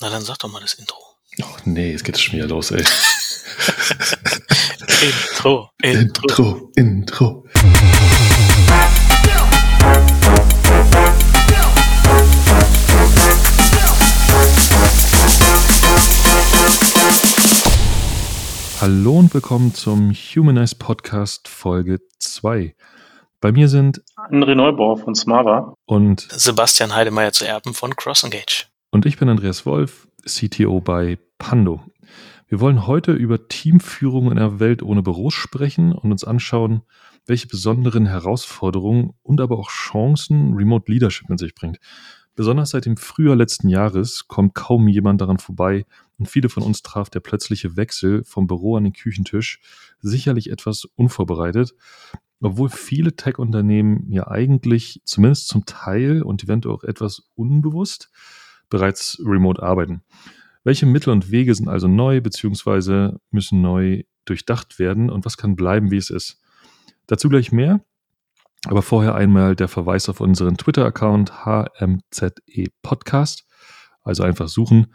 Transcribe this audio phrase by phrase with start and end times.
[0.00, 0.96] Na, dann sag doch mal das Intro.
[1.42, 2.78] Oh nee, jetzt geht es schon wieder los, ey.
[5.02, 7.44] Intro, Intro, Intro.
[18.80, 22.76] Hallo und willkommen zum Humanize Podcast Folge 2.
[23.40, 28.66] Bei mir sind André Neubauer von Smava und Sebastian Heidemeyer zu Erben von CrossEngage.
[28.90, 31.82] Und ich bin Andreas Wolf, CTO bei Pando.
[32.48, 36.80] Wir wollen heute über Teamführung in einer Welt ohne Büros sprechen und uns anschauen,
[37.26, 41.78] welche besonderen Herausforderungen und aber auch Chancen Remote Leadership mit sich bringt.
[42.34, 45.84] Besonders seit dem Frühjahr letzten Jahres kommt kaum jemand daran vorbei
[46.18, 49.60] und viele von uns traf der plötzliche Wechsel vom Büro an den Küchentisch
[50.00, 51.74] sicherlich etwas unvorbereitet,
[52.40, 58.10] obwohl viele Tech-Unternehmen ja eigentlich zumindest zum Teil und eventuell auch etwas unbewusst
[58.68, 60.02] bereits remote arbeiten.
[60.64, 63.16] Welche Mittel und Wege sind also neu bzw.
[63.30, 66.40] müssen neu durchdacht werden und was kann bleiben, wie es ist?
[67.06, 67.80] Dazu gleich mehr.
[68.66, 73.46] Aber vorher einmal der Verweis auf unseren Twitter-Account HMZE Podcast.
[74.02, 74.88] Also einfach suchen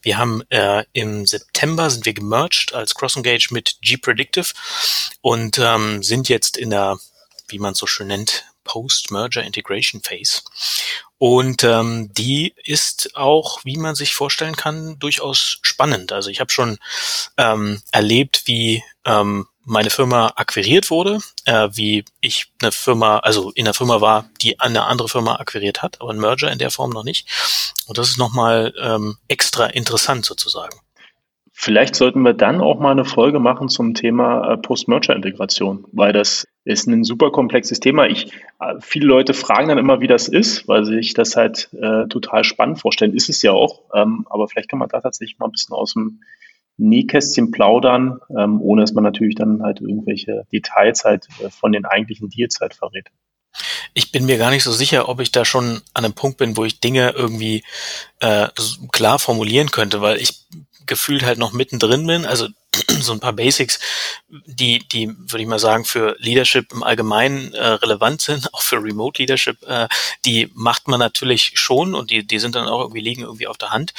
[0.00, 4.52] wir haben äh, im September sind wir gemerged als CrossEngage mit G-Predictive
[5.20, 6.98] und ähm, sind jetzt in der,
[7.48, 10.42] wie man es so schön nennt, Post-Merger Integration Phase.
[11.16, 16.12] Und ähm, die ist auch, wie man sich vorstellen kann, durchaus spannend.
[16.12, 16.78] Also ich habe schon
[17.36, 23.66] ähm, erlebt, wie ähm, meine Firma akquiriert wurde, äh, wie ich eine Firma, also in
[23.66, 26.90] einer Firma war, die eine andere Firma akquiriert hat, aber ein Merger in der Form
[26.90, 27.26] noch nicht.
[27.86, 30.78] Und das ist nochmal ähm, extra interessant sozusagen.
[31.60, 36.46] Vielleicht sollten wir dann auch mal eine Folge machen zum Thema äh, Post-Merger-Integration, weil das
[36.64, 38.06] ist ein super komplexes Thema.
[38.06, 41.68] Ich, äh, viele Leute fragen dann immer, wie das ist, weil sie sich das halt
[41.72, 43.12] äh, total spannend vorstellen.
[43.12, 45.94] Ist es ja auch, ähm, aber vielleicht kann man da tatsächlich mal ein bisschen aus
[45.94, 46.20] dem
[46.76, 51.86] Nähkästchen plaudern, ähm, ohne dass man natürlich dann halt irgendwelche Details halt äh, von den
[51.86, 53.08] eigentlichen Deals halt verrät.
[53.94, 56.56] Ich bin mir gar nicht so sicher, ob ich da schon an einem Punkt bin,
[56.56, 57.64] wo ich Dinge irgendwie
[58.20, 58.46] äh,
[58.92, 60.46] klar formulieren könnte, weil ich
[60.88, 62.26] gefühlt halt noch mittendrin bin.
[62.26, 62.48] Also
[63.00, 63.78] so ein paar Basics,
[64.28, 68.82] die, die würde ich mal sagen, für Leadership im Allgemeinen äh, relevant sind, auch für
[68.82, 69.88] Remote Leadership, äh,
[70.24, 73.58] die macht man natürlich schon und die, die sind dann auch irgendwie liegen irgendwie auf
[73.58, 73.94] der Hand.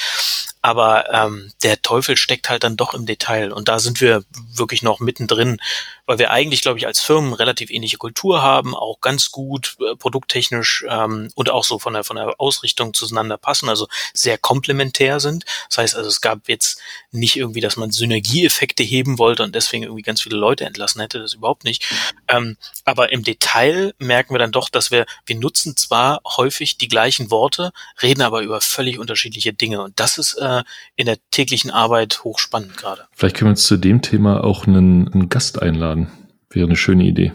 [0.62, 4.82] Aber ähm, der Teufel steckt halt dann doch im Detail und da sind wir wirklich
[4.82, 5.58] noch mittendrin,
[6.04, 9.96] weil wir eigentlich, glaube ich, als Firmen relativ ähnliche Kultur haben, auch ganz gut äh,
[9.96, 15.18] produkttechnisch ähm, und auch so von der von der Ausrichtung zueinander passen, also sehr komplementär
[15.20, 15.44] sind.
[15.68, 16.78] Das heißt also, es gab jetzt
[17.10, 21.20] nicht irgendwie, dass man Synergieeffekte heben wollte und deswegen irgendwie ganz viele Leute entlassen hätte,
[21.20, 21.86] das überhaupt nicht.
[22.28, 26.88] Ähm, aber im Detail merken wir dann doch, dass wir wir nutzen zwar häufig die
[26.88, 27.72] gleichen Worte,
[28.02, 30.62] reden aber über völlig unterschiedliche Dinge und das ist äh, äh,
[30.96, 33.02] in der täglichen Arbeit hochspannend gerade.
[33.12, 36.08] Vielleicht können wir uns zu dem Thema auch einen, einen Gast einladen.
[36.50, 37.32] Wäre eine schöne Idee.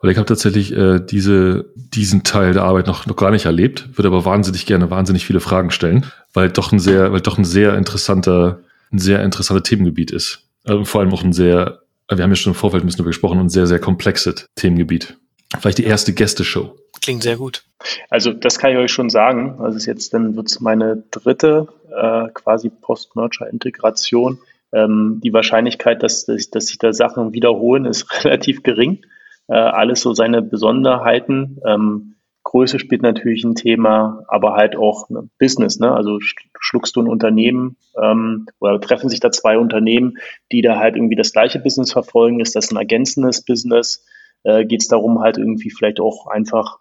[0.00, 3.96] Weil ich habe tatsächlich äh, diese, diesen Teil der Arbeit noch, noch gar nicht erlebt,
[3.96, 7.44] würde aber wahnsinnig gerne wahnsinnig viele Fragen stellen, weil doch ein sehr, weil doch ein
[7.44, 8.60] sehr interessanter,
[8.92, 10.48] ein sehr interessanter Themengebiet ist.
[10.64, 13.10] Also vor allem auch ein sehr, wir haben ja schon im Vorfeld ein bisschen darüber
[13.10, 15.16] gesprochen, ein sehr, sehr komplexes Themengebiet.
[15.60, 16.76] Vielleicht die erste Gästeshow.
[17.02, 17.64] Klingt sehr gut.
[18.10, 19.56] Also das kann ich euch schon sagen.
[19.60, 24.38] Also ist jetzt dann wird es meine dritte äh, quasi Post-Merger-Integration.
[24.72, 29.04] Ähm, die Wahrscheinlichkeit, dass, dass, dass sich da Sachen wiederholen, ist relativ gering.
[29.48, 31.60] Äh, alles so seine Besonderheiten.
[31.66, 32.14] Ähm,
[32.44, 35.78] Größe spielt natürlich ein Thema, aber halt auch ne, Business.
[35.78, 35.92] Ne?
[35.92, 40.18] Also schluckst du ein Unternehmen ähm, oder treffen sich da zwei Unternehmen,
[40.50, 42.40] die da halt irgendwie das gleiche Business verfolgen?
[42.40, 44.04] Ist das ein ergänzendes Business?
[44.44, 46.78] Äh, Geht es darum, halt irgendwie vielleicht auch einfach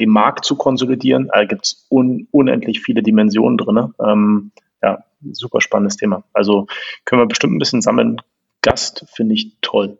[0.00, 1.30] den Markt zu konsolidieren.
[1.32, 3.94] Da gibt es un unendlich viele Dimensionen drin.
[4.04, 4.52] Ähm,
[4.82, 6.24] ja, super spannendes Thema.
[6.32, 6.66] Also
[7.04, 8.20] können wir bestimmt ein bisschen sammeln.
[8.62, 9.98] Gast finde ich toll.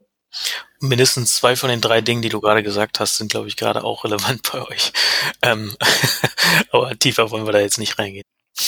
[0.81, 3.85] Mindestens zwei von den drei Dingen, die du gerade gesagt hast, sind, glaube ich, gerade
[3.85, 4.93] auch relevant bei euch.
[5.43, 5.73] Ähm,
[6.73, 8.25] aber tiefer wollen wir da jetzt nicht reingehen.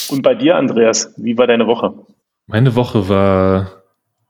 [0.09, 1.95] Und bei dir, Andreas, wie war deine Woche?
[2.47, 3.84] Meine Woche war,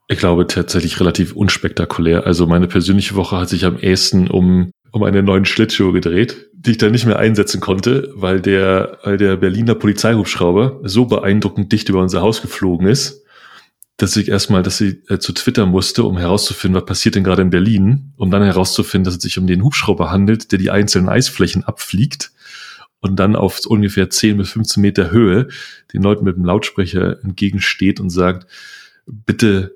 [0.07, 2.25] ich glaube, tatsächlich relativ unspektakulär.
[2.25, 6.71] Also meine persönliche Woche hat sich am ehesten um, um einen neuen Schlittschuh gedreht, die
[6.71, 11.89] ich dann nicht mehr einsetzen konnte, weil der, weil der Berliner Polizeihubschrauber so beeindruckend dicht
[11.89, 13.23] über unser Haus geflogen ist,
[13.97, 17.41] dass ich erstmal, dass sie äh, zu Twitter musste, um herauszufinden, was passiert denn gerade
[17.41, 21.09] in Berlin, um dann herauszufinden, dass es sich um den Hubschrauber handelt, der die einzelnen
[21.09, 22.31] Eisflächen abfliegt
[22.99, 25.47] und dann auf ungefähr 10 bis 15 Meter Höhe
[25.93, 28.47] den Leuten mit dem Lautsprecher entgegensteht und sagt,
[29.05, 29.75] bitte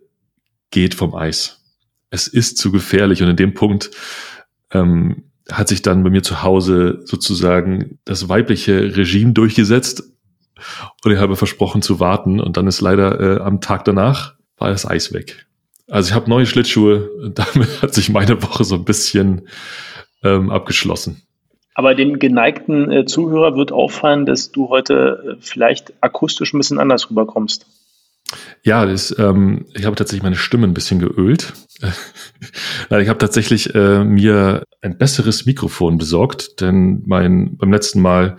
[0.72, 1.62] geht vom Eis.
[2.10, 3.22] Es ist zu gefährlich.
[3.22, 3.92] Und in dem Punkt
[4.72, 10.04] ähm, hat sich dann bei mir zu Hause sozusagen das weibliche Regime durchgesetzt
[11.04, 14.70] und ich habe versprochen zu warten und dann ist leider äh, am Tag danach war
[14.70, 15.48] das Eis weg.
[15.88, 19.48] Also ich habe neue Schlittschuhe und damit hat sich meine Woche so ein bisschen
[20.24, 21.22] ähm, abgeschlossen.
[21.74, 26.78] Aber dem geneigten äh, Zuhörer wird auffallen, dass du heute äh, vielleicht akustisch ein bisschen
[26.78, 27.66] anders rüberkommst.
[28.64, 31.54] Ja, das, ähm, ich habe tatsächlich meine Stimme ein bisschen geölt.
[31.82, 38.38] ich habe tatsächlich äh, mir ein besseres Mikrofon besorgt, denn mein beim letzten Mal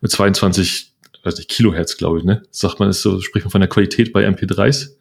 [0.00, 0.90] mit 22
[1.22, 2.42] weiß nicht, Kilohertz, glaube ich, ne?
[2.50, 4.96] Sagt man, ist so, spricht man von der Qualität bei MP3s.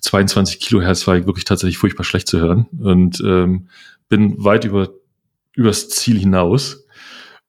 [0.00, 3.68] 22 Kilohertz war ich wirklich tatsächlich furchtbar schlecht zu hören und ähm,
[4.08, 4.90] bin weit über
[5.54, 6.84] übers Ziel hinaus.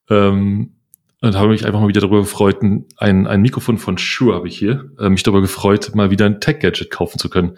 [0.10, 0.76] Ähm,
[1.22, 4.58] und habe mich einfach mal wieder darüber gefreut, ein, ein Mikrofon von Shure habe ich
[4.58, 7.58] hier, äh, mich darüber gefreut, mal wieder ein Tech-Gadget kaufen zu können.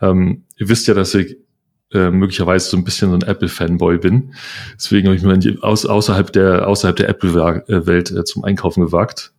[0.00, 1.36] Ähm, ihr wisst ja, dass ich
[1.92, 4.34] äh, möglicherweise so ein bisschen so ein Apple-Fanboy bin.
[4.74, 9.32] Deswegen habe ich mir aus, außerhalb der, außerhalb der Apple-Welt äh, zum Einkaufen gewagt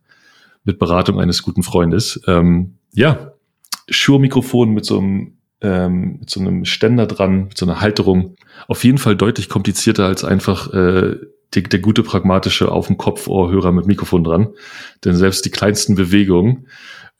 [0.64, 2.20] mit Beratung eines guten Freundes.
[2.26, 3.32] Ähm, ja,
[3.88, 8.36] Shure-Mikrofon mit so einem ähm, mit so einem Ständer dran, mit so einer Halterung.
[8.68, 11.16] Auf jeden Fall deutlich komplizierter als einfach äh,
[11.54, 14.48] die, der gute pragmatische auf dem Kopfohrhörer mit Mikrofon dran.
[15.04, 16.66] Denn selbst die kleinsten Bewegungen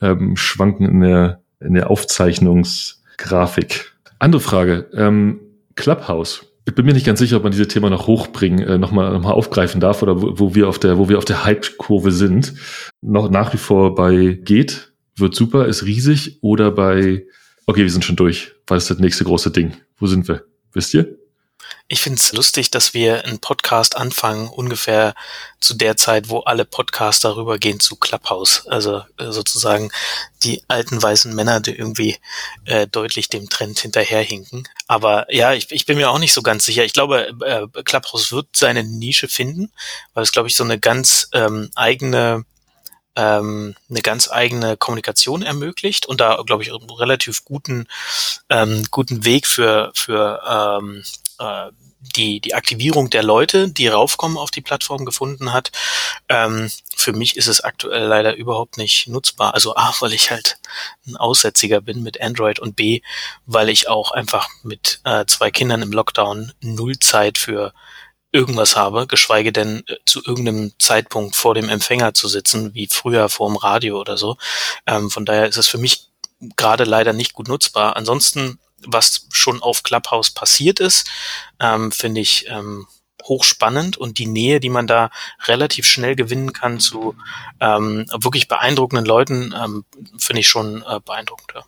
[0.01, 3.93] ähm, schwanken in der, in der Aufzeichnungsgrafik.
[4.19, 4.89] Andere Frage.
[4.95, 5.41] Ähm,
[5.77, 9.13] Clubhouse ich bin mir nicht ganz sicher, ob man diese Thema noch hochbringen, äh, nochmal
[9.13, 12.11] noch mal aufgreifen darf oder wo, wo wir auf der, wo wir auf der Hype-Kurve
[12.11, 12.55] sind.
[13.03, 17.27] Noch nach wie vor bei geht, wird super, ist riesig oder bei,
[17.67, 18.53] okay, wir sind schon durch.
[18.67, 19.75] Was ist das nächste große Ding?
[19.99, 20.45] Wo sind wir?
[20.73, 21.19] Wisst ihr?
[21.95, 25.15] Ich finde es lustig, dass wir einen Podcast anfangen, ungefähr
[25.61, 28.67] zu der Zeit, wo alle Podcaster rübergehen zu Clubhouse.
[28.67, 29.93] Also äh, sozusagen
[30.43, 32.17] die alten weißen Männer, die irgendwie
[32.65, 34.67] äh, deutlich dem Trend hinterherhinken.
[34.89, 36.85] Aber ja, ich, ich bin mir auch nicht so ganz sicher.
[36.85, 39.71] Ich glaube, äh, Clubhouse wird seine Nische finden,
[40.15, 42.45] weil es, glaube ich, so eine ganz ähm, eigene
[43.15, 47.87] ähm, eine ganz eigene Kommunikation ermöglicht und da, glaube ich, einen relativ guten,
[48.49, 50.43] ähm, guten Weg für, für
[50.83, 51.05] ähm,
[51.39, 51.71] äh,
[52.17, 55.73] die, die Aktivierung der Leute, die raufkommen auf die Plattform gefunden hat.
[56.29, 59.55] Ähm, für mich ist es aktuell leider überhaupt nicht nutzbar.
[59.55, 60.59] Also A, weil ich halt
[61.07, 63.01] ein Aussätziger bin mit Android und B,
[63.47, 67.73] weil ich auch einfach mit äh, zwei Kindern im Lockdown null Zeit für
[68.33, 73.29] irgendwas habe, geschweige denn äh, zu irgendeinem Zeitpunkt vor dem Empfänger zu sitzen, wie früher
[73.29, 74.37] vor dem Radio oder so.
[74.87, 76.09] Ähm, von daher ist es für mich
[76.57, 77.97] gerade leider nicht gut nutzbar.
[77.97, 81.11] Ansonsten, was schon auf Clubhouse passiert ist,
[81.61, 82.87] ähm, finde ich ähm,
[83.25, 85.11] hochspannend und die Nähe, die man da
[85.47, 87.15] relativ schnell gewinnen kann zu
[87.61, 89.85] ähm, wirklich beeindruckenden Leuten, ähm,
[90.19, 91.65] finde ich schon äh, beeindruckend.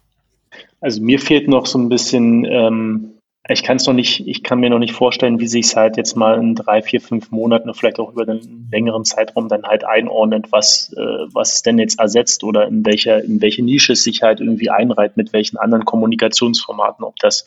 [0.80, 3.15] Also mir fehlt noch so ein bisschen ähm,
[3.48, 5.96] ich kann es noch nicht, ich kann mir noch nicht vorstellen, wie sich es halt
[5.96, 9.84] jetzt mal in drei, vier, fünf Monaten, vielleicht auch über einen längeren Zeitraum dann halt
[9.84, 14.02] einordnet, was, äh, was es denn jetzt ersetzt oder in welcher, in welche Nische es
[14.02, 17.46] sich halt irgendwie einreiht, mit welchen anderen Kommunikationsformaten, ob das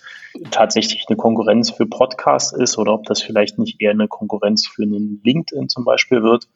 [0.51, 4.83] tatsächlich eine Konkurrenz für Podcasts ist oder ob das vielleicht nicht eher eine Konkurrenz für
[4.83, 6.47] einen LinkedIn zum Beispiel wird.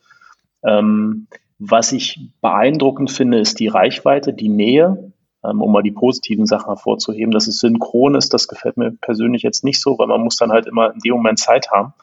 [0.64, 1.28] Ähm,
[1.60, 5.13] was ich beeindruckend finde, ist die Reichweite, die Nähe
[5.50, 7.32] um mal die positiven Sachen hervorzuheben.
[7.32, 10.52] Dass es synchron ist, das gefällt mir persönlich jetzt nicht so, weil man muss dann
[10.52, 11.94] halt immer in dem Moment Zeit haben,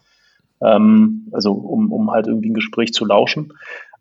[0.62, 3.52] ähm, also um, um halt irgendwie ein Gespräch zu lauschen.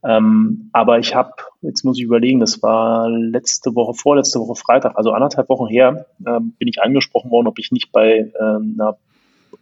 [0.04, 4.98] Ähm, aber ich habe, jetzt muss ich überlegen, das war letzte Woche, vorletzte Woche Freitag,
[4.98, 8.98] also anderthalb Wochen her, ähm, bin ich angesprochen worden, ob ich nicht bei ähm, einer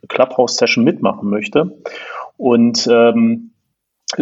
[0.07, 1.77] Clubhouse-Session mitmachen möchte.
[2.37, 3.51] Und ähm,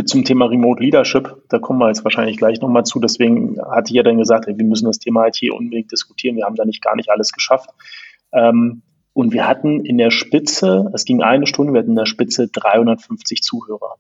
[0.06, 3.00] zum Thema Remote Leadership, da kommen wir jetzt wahrscheinlich gleich nochmal zu.
[3.00, 6.36] Deswegen hatte ich ja dann gesagt, wir müssen das Thema IT unbedingt diskutieren.
[6.36, 7.70] Wir haben da nicht gar nicht alles geschafft.
[8.32, 8.82] Ähm,
[9.14, 12.48] und wir hatten in der Spitze, es ging eine Stunde, wir hatten in der Spitze
[12.48, 13.96] 350 Zuhörer.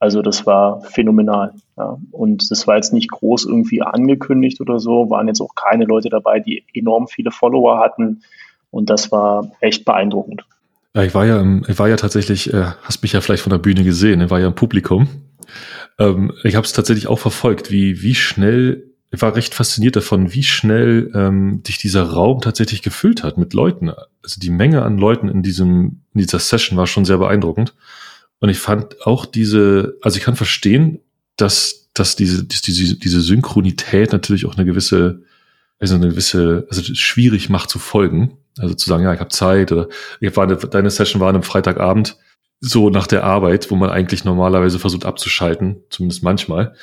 [0.00, 1.54] Also das war phänomenal.
[1.76, 1.98] Ja.
[2.10, 6.08] Und das war jetzt nicht groß irgendwie angekündigt oder so, waren jetzt auch keine Leute
[6.08, 8.22] dabei, die enorm viele Follower hatten.
[8.70, 10.44] Und das war echt beeindruckend.
[10.94, 13.84] Ich war ja, ich war ja tatsächlich, äh, hast mich ja vielleicht von der Bühne
[13.84, 15.08] gesehen, ich war ja im Publikum.
[15.98, 20.32] Ähm, ich habe es tatsächlich auch verfolgt, wie, wie schnell, ich war recht fasziniert davon,
[20.34, 23.90] wie schnell ähm, dich dieser Raum tatsächlich gefüllt hat mit Leuten.
[24.22, 27.74] Also die Menge an Leuten in diesem, in dieser Session war schon sehr beeindruckend.
[28.40, 31.00] Und ich fand auch diese, also ich kann verstehen,
[31.36, 35.22] dass, dass diese, diese, diese Synchronität natürlich auch eine gewisse,
[35.78, 38.36] also eine gewisse, also schwierig macht zu folgen.
[38.58, 39.88] Also zu sagen, ja, ich habe Zeit oder
[40.20, 42.16] ich war eine, deine Session war an einem Freitagabend,
[42.60, 46.74] so nach der Arbeit, wo man eigentlich normalerweise versucht abzuschalten, zumindest manchmal.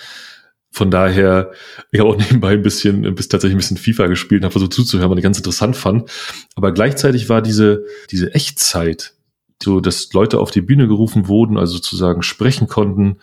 [0.72, 1.52] Von daher,
[1.92, 4.74] ich habe auch nebenbei ein bisschen, bis tatsächlich ein bisschen FIFA gespielt und habe versucht
[4.74, 6.10] zuzuhören, weil ich ganz interessant fand.
[6.56, 9.14] Aber gleichzeitig war diese, diese Echtzeit,
[9.62, 13.18] so dass Leute auf die Bühne gerufen wurden, also sozusagen sprechen konnten,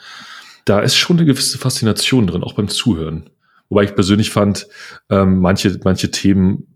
[0.64, 3.30] da ist schon eine gewisse Faszination drin, auch beim Zuhören.
[3.68, 4.66] Wobei ich persönlich fand,
[5.10, 6.71] ähm, manche, manche Themen,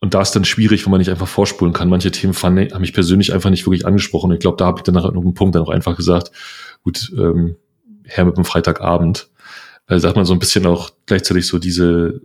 [0.00, 1.88] und da ist dann schwierig, wenn man nicht einfach vorspulen kann.
[1.88, 4.30] Manche Themen fand, haben mich persönlich einfach nicht wirklich angesprochen.
[4.32, 6.30] Ich glaube, da habe ich dann nach irgendeinem Punkt dann auch einfach gesagt,
[6.84, 7.56] gut, ähm,
[8.04, 9.28] her mit dem Freitagabend.
[9.86, 12.20] Also sagt man so ein bisschen auch gleichzeitig so diese,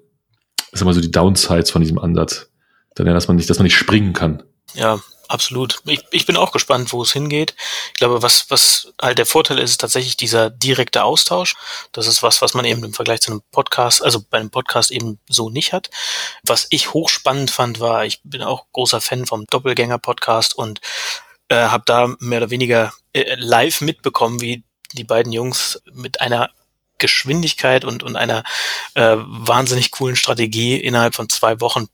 [0.71, 2.51] sag mal so die Downsides von diesem Ansatz.
[2.95, 4.43] Dann ja, dass man nicht, dass man nicht springen kann.
[4.75, 4.99] Ja,
[5.33, 5.81] absolut.
[5.85, 7.55] Ich, ich bin auch gespannt, wo es hingeht.
[7.87, 11.55] Ich glaube, was, was halt der Vorteil ist, ist tatsächlich dieser direkte Austausch.
[11.91, 14.91] Das ist was, was man eben im Vergleich zu einem Podcast, also bei einem Podcast
[14.91, 15.89] eben so nicht hat.
[16.43, 20.79] Was ich hochspannend fand, war, ich bin auch großer Fan vom Doppelgänger-Podcast und
[21.49, 24.63] äh, habe da mehr oder weniger äh, live mitbekommen, wie
[24.93, 26.49] die beiden Jungs mit einer
[26.99, 28.43] Geschwindigkeit und, und einer
[28.93, 31.87] äh, wahnsinnig coolen Strategie innerhalb von zwei Wochen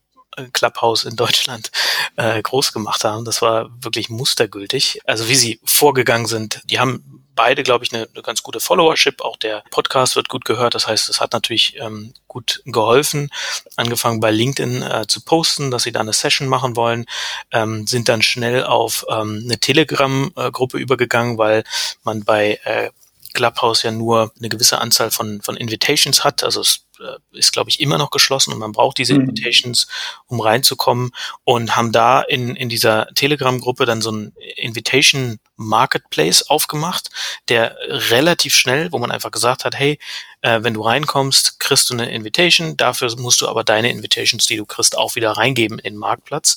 [0.53, 1.71] Clubhouse in Deutschland
[2.15, 3.25] äh, groß gemacht haben.
[3.25, 5.01] Das war wirklich mustergültig.
[5.05, 9.21] Also wie sie vorgegangen sind, die haben beide, glaube ich, eine, eine ganz gute Followership.
[9.21, 10.75] Auch der Podcast wird gut gehört.
[10.75, 13.29] Das heißt, es hat natürlich ähm, gut geholfen.
[13.77, 17.05] Angefangen bei LinkedIn äh, zu posten, dass sie da eine Session machen wollen,
[17.51, 21.63] ähm, sind dann schnell auf ähm, eine Telegram-Gruppe übergegangen, weil
[22.03, 22.89] man bei äh,
[23.33, 26.43] Clubhouse ja nur eine gewisse Anzahl von, von Invitations hat.
[26.43, 26.88] Also es äh,
[27.31, 29.21] ist, glaube ich, immer noch geschlossen und man braucht diese mhm.
[29.21, 29.87] Invitations,
[30.27, 31.11] um reinzukommen
[31.43, 37.09] und haben da in, in dieser Telegram-Gruppe dann so ein Invitation Marketplace aufgemacht,
[37.49, 39.99] der relativ schnell, wo man einfach gesagt hat, hey,
[40.41, 44.57] äh, wenn du reinkommst, kriegst du eine Invitation, dafür musst du aber deine Invitations, die
[44.57, 46.55] du kriegst, auch wieder reingeben in den Marktplatz.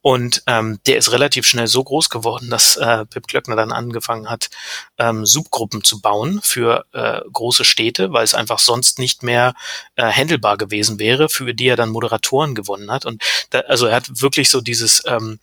[0.00, 4.28] Und ähm, der ist relativ schnell so groß geworden, dass äh, Pip Klöckner dann angefangen
[4.28, 4.50] hat,
[4.98, 9.54] ähm, Subgruppen zu bauen für äh, große Städte, weil es einfach sonst nicht mehr
[9.96, 13.06] äh, handelbar gewesen wäre, für die er dann Moderatoren gewonnen hat.
[13.06, 15.38] Und da, also er hat wirklich so dieses ähm,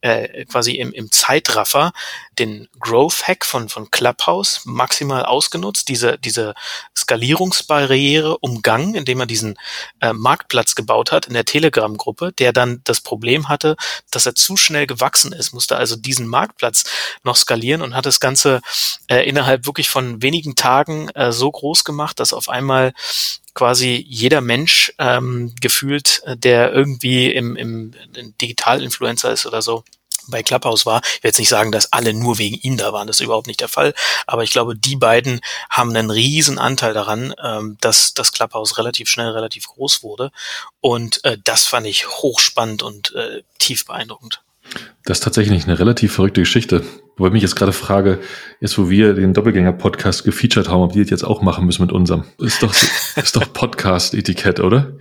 [0.00, 1.92] äh, quasi im, im Zeitraffer
[2.38, 6.54] den Growth Hack von, von Clubhouse maximal ausgenutzt, diese, diese
[7.34, 9.56] Skalierungsbarriere umgangen, indem er diesen
[10.00, 13.76] äh, Marktplatz gebaut hat in der Telegram-Gruppe, der dann das Problem hatte,
[14.10, 16.84] dass er zu schnell gewachsen ist, musste also diesen Marktplatz
[17.24, 18.60] noch skalieren und hat das Ganze
[19.08, 22.92] äh, innerhalb wirklich von wenigen Tagen äh, so groß gemacht, dass auf einmal
[23.54, 27.94] quasi jeder Mensch ähm, gefühlt, äh, der irgendwie im, im
[28.40, 29.84] Digital-Influencer ist oder so,
[30.28, 31.00] bei Clubhouse war.
[31.04, 33.46] Ich will jetzt nicht sagen, dass alle nur wegen ihm da waren, das ist überhaupt
[33.46, 33.94] nicht der Fall.
[34.26, 35.40] Aber ich glaube, die beiden
[35.70, 40.30] haben einen riesen Anteil daran, ähm, dass das Clubhouse relativ schnell relativ groß wurde.
[40.80, 44.43] Und äh, das fand ich hochspannend und äh, tief beeindruckend.
[45.04, 46.82] Das ist tatsächlich eine relativ verrückte Geschichte.
[47.16, 48.20] Wobei ich mich jetzt gerade frage,
[48.60, 51.92] jetzt wo wir den Doppelgänger-Podcast gefeatured haben, ob die das jetzt auch machen müssen mit
[51.92, 52.24] unserem.
[52.38, 52.74] Ist doch,
[53.16, 54.96] ist doch Podcast-Etikett, oder?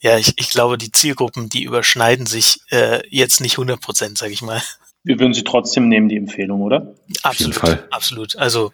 [0.00, 4.32] Ja, ich, ich glaube, die Zielgruppen, die überschneiden sich äh, jetzt nicht 100 Prozent, sage
[4.32, 4.62] ich mal.
[5.02, 6.94] Wir würden sie trotzdem nehmen, die Empfehlung, oder?
[7.22, 7.88] Absolut, Auf jeden Fall.
[7.90, 8.36] absolut.
[8.36, 8.72] Also,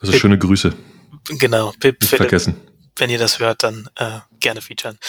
[0.00, 0.72] also schöne Grüße.
[1.38, 2.56] Genau, Pip, Nicht Philipp, vergessen.
[2.96, 4.98] Wenn ihr das hört, dann äh, gerne featuren.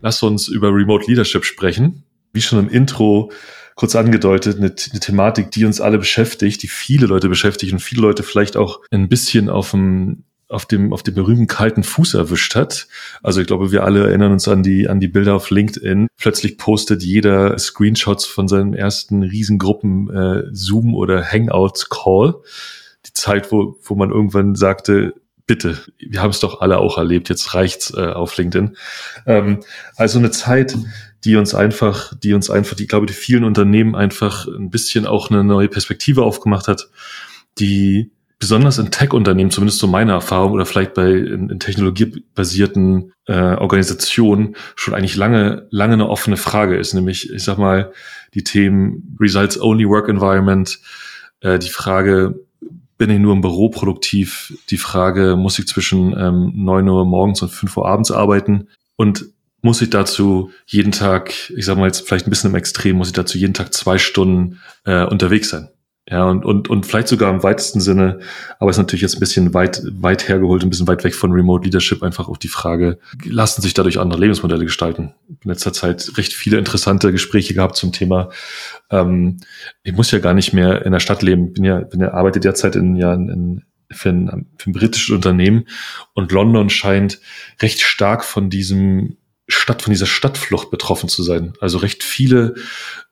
[0.00, 2.04] Lass uns über Remote Leadership sprechen.
[2.32, 3.32] Wie schon im Intro
[3.76, 8.02] kurz angedeutet, eine, eine, Thematik, die uns alle beschäftigt, die viele Leute beschäftigt und viele
[8.02, 12.54] Leute vielleicht auch ein bisschen auf dem auf dem auf dem berühmten kalten Fuß erwischt
[12.54, 12.86] hat.
[13.22, 16.08] Also ich glaube, wir alle erinnern uns an die an die Bilder auf LinkedIn.
[16.16, 22.36] Plötzlich postet jeder Screenshots von seinem ersten Riesengruppen äh, Zoom oder Hangouts Call.
[23.06, 25.14] Die Zeit, wo wo man irgendwann sagte,
[25.46, 28.76] bitte, wir haben es doch alle auch erlebt, jetzt reicht's äh, auf LinkedIn.
[29.26, 29.60] Ähm,
[29.96, 30.76] also eine Zeit,
[31.24, 35.30] die uns einfach, die uns einfach, die, glaube, die vielen Unternehmen einfach ein bisschen auch
[35.30, 36.88] eine neue Perspektive aufgemacht hat,
[37.58, 43.32] die besonders in Tech-Unternehmen, zumindest so meine Erfahrung, oder vielleicht bei in, in technologiebasierten äh,
[43.32, 46.92] Organisationen schon eigentlich lange, lange eine offene Frage ist.
[46.92, 47.92] Nämlich, ich sag mal,
[48.34, 50.78] die Themen Results Only Work Environment,
[51.40, 52.45] äh, die Frage,
[52.98, 54.56] bin ich nur im Büro produktiv?
[54.70, 58.68] Die Frage, muss ich zwischen ähm, 9 Uhr morgens und 5 Uhr abends arbeiten?
[58.96, 59.26] Und
[59.62, 63.08] muss ich dazu jeden Tag, ich sag mal jetzt vielleicht ein bisschen im Extrem, muss
[63.08, 65.68] ich dazu jeden Tag zwei Stunden äh, unterwegs sein.
[66.08, 68.20] Ja, und, und, und vielleicht sogar im weitesten Sinne,
[68.60, 71.64] aber ist natürlich jetzt ein bisschen weit, weit hergeholt, ein bisschen weit weg von Remote
[71.64, 75.14] Leadership, einfach auch die Frage, lassen sich dadurch andere Lebensmodelle gestalten?
[75.28, 78.30] In letzter Zeit recht viele interessante Gespräche gehabt zum Thema.
[78.88, 79.38] Ähm,
[79.82, 82.38] ich muss ja gar nicht mehr in der Stadt leben, bin ja, bin ja arbeite
[82.38, 85.66] derzeit in, ja, in, für ein, für ein britisches Unternehmen
[86.14, 87.20] und London scheint
[87.60, 89.16] recht stark von diesem
[89.48, 91.52] Stadt, von dieser Stadtflucht betroffen zu sein.
[91.60, 92.54] Also recht viele,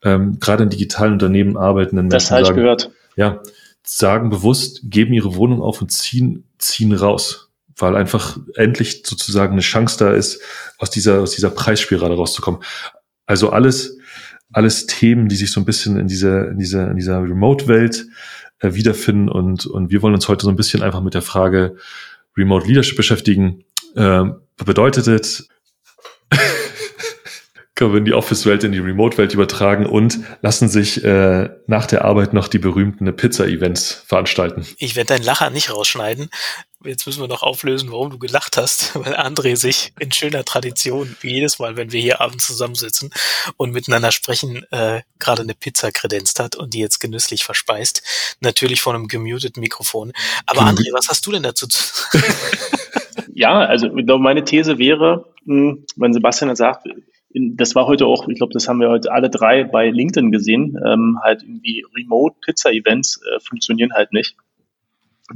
[0.03, 2.15] ähm, gerade in digitalen Unternehmen arbeitenden Menschen.
[2.15, 2.91] Das habe ich sagen, gehört.
[3.15, 3.41] Ja,
[3.83, 7.49] sagen bewusst, geben ihre Wohnung auf und ziehen, ziehen raus.
[7.77, 10.41] Weil einfach endlich sozusagen eine Chance da ist,
[10.77, 12.61] aus dieser, aus dieser Preisspirale rauszukommen.
[13.25, 13.97] Also alles,
[14.51, 18.07] alles Themen, die sich so ein bisschen in dieser, in dieser, in dieser Remote-Welt
[18.59, 21.75] äh, wiederfinden und, und wir wollen uns heute so ein bisschen einfach mit der Frage
[22.37, 23.65] Remote Leadership beschäftigen.
[23.95, 24.23] Äh,
[24.57, 25.49] bedeutet es,
[27.75, 32.05] können wir in die Office-Welt, in die Remote-Welt übertragen und lassen sich äh, nach der
[32.05, 34.65] Arbeit noch die berühmten Pizza-Events veranstalten.
[34.77, 36.29] Ich werde deinen Lacher nicht rausschneiden.
[36.85, 41.17] Jetzt müssen wir noch auflösen, warum du gelacht hast, weil André sich in schöner Tradition,
[41.19, 43.09] wie jedes Mal, wenn wir hier abends zusammensitzen
[43.57, 48.03] und miteinander sprechen, äh, gerade eine Pizza kredenzt hat und die jetzt genüsslich verspeist.
[48.39, 50.13] Natürlich von einem gemuteten Mikrofon.
[50.45, 51.83] Aber André, was hast du denn dazu zu
[53.35, 56.87] Ja, also meine These wäre, hm, wenn Sebastian sagt,
[57.33, 60.79] das war heute auch, ich glaube, das haben wir heute alle drei bei LinkedIn gesehen,
[60.85, 64.37] ähm, halt irgendwie Remote-Pizza-Events äh, funktionieren halt nicht.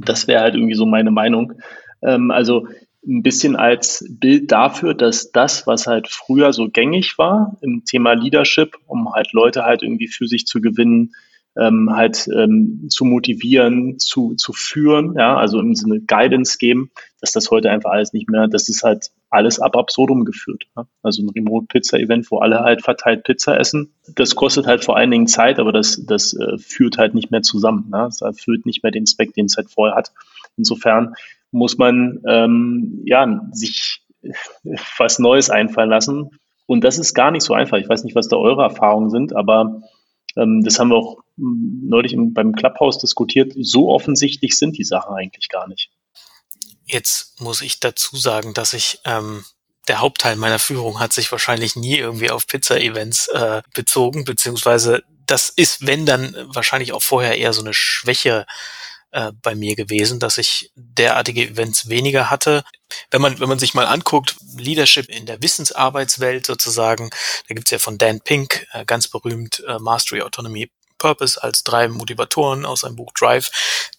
[0.00, 1.52] Das wäre halt irgendwie so meine Meinung.
[2.02, 2.68] Ähm, also
[3.06, 8.14] ein bisschen als Bild dafür, dass das, was halt früher so gängig war im Thema
[8.14, 11.12] Leadership, um halt Leute halt irgendwie für sich zu gewinnen,
[11.58, 16.90] ähm, halt ähm, zu motivieren, zu, zu führen, ja, also im Sinne Guidance geben,
[17.20, 20.64] dass das heute einfach alles nicht mehr, das ist halt alles ab absurdum geführt.
[20.76, 20.86] Ja?
[21.02, 23.92] Also ein Remote-Pizza-Event, wo alle halt verteilt Pizza essen.
[24.14, 27.42] Das kostet halt vor allen Dingen Zeit, aber das, das äh, führt halt nicht mehr
[27.42, 27.88] zusammen.
[27.90, 28.04] Ne?
[28.04, 30.12] Das erfüllt nicht mehr den Zweck, den es halt vorher hat.
[30.56, 31.14] Insofern
[31.52, 34.02] muss man ähm, ja sich
[34.98, 36.30] was Neues einfallen lassen.
[36.66, 37.78] Und das ist gar nicht so einfach.
[37.78, 39.82] Ich weiß nicht, was da eure Erfahrungen sind, aber
[40.34, 43.52] das haben wir auch hm, neulich im, beim Clubhouse diskutiert.
[43.56, 45.90] So offensichtlich sind die Sachen eigentlich gar nicht.
[46.84, 49.44] Jetzt muss ich dazu sagen, dass ich ähm,
[49.88, 55.48] der Hauptteil meiner Führung hat sich wahrscheinlich nie irgendwie auf Pizza-Events äh, bezogen, beziehungsweise das
[55.48, 58.46] ist, wenn dann wahrscheinlich auch vorher eher so eine Schwäche
[59.12, 62.64] äh, bei mir gewesen, dass ich derartige Events weniger hatte.
[63.10, 67.10] Wenn man, wenn man sich mal anguckt, Leadership in der Wissensarbeitswelt sozusagen,
[67.48, 70.70] da gibt's ja von Dan Pink äh, ganz berühmt äh, Mastery Autonomy
[71.00, 73.50] Purpose als drei Motivatoren aus seinem Buch Drive,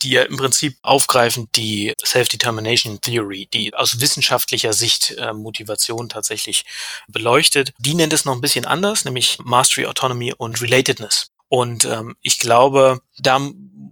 [0.02, 6.63] die ja im Prinzip aufgreifen die Self-Determination Theory, die aus wissenschaftlicher Sicht äh, Motivation tatsächlich
[7.10, 7.74] beleuchtet.
[7.80, 11.32] Die nennt es noch ein bisschen anders, nämlich Mastery, Autonomy und Relatedness.
[11.50, 13.38] Und ähm, ich glaube, da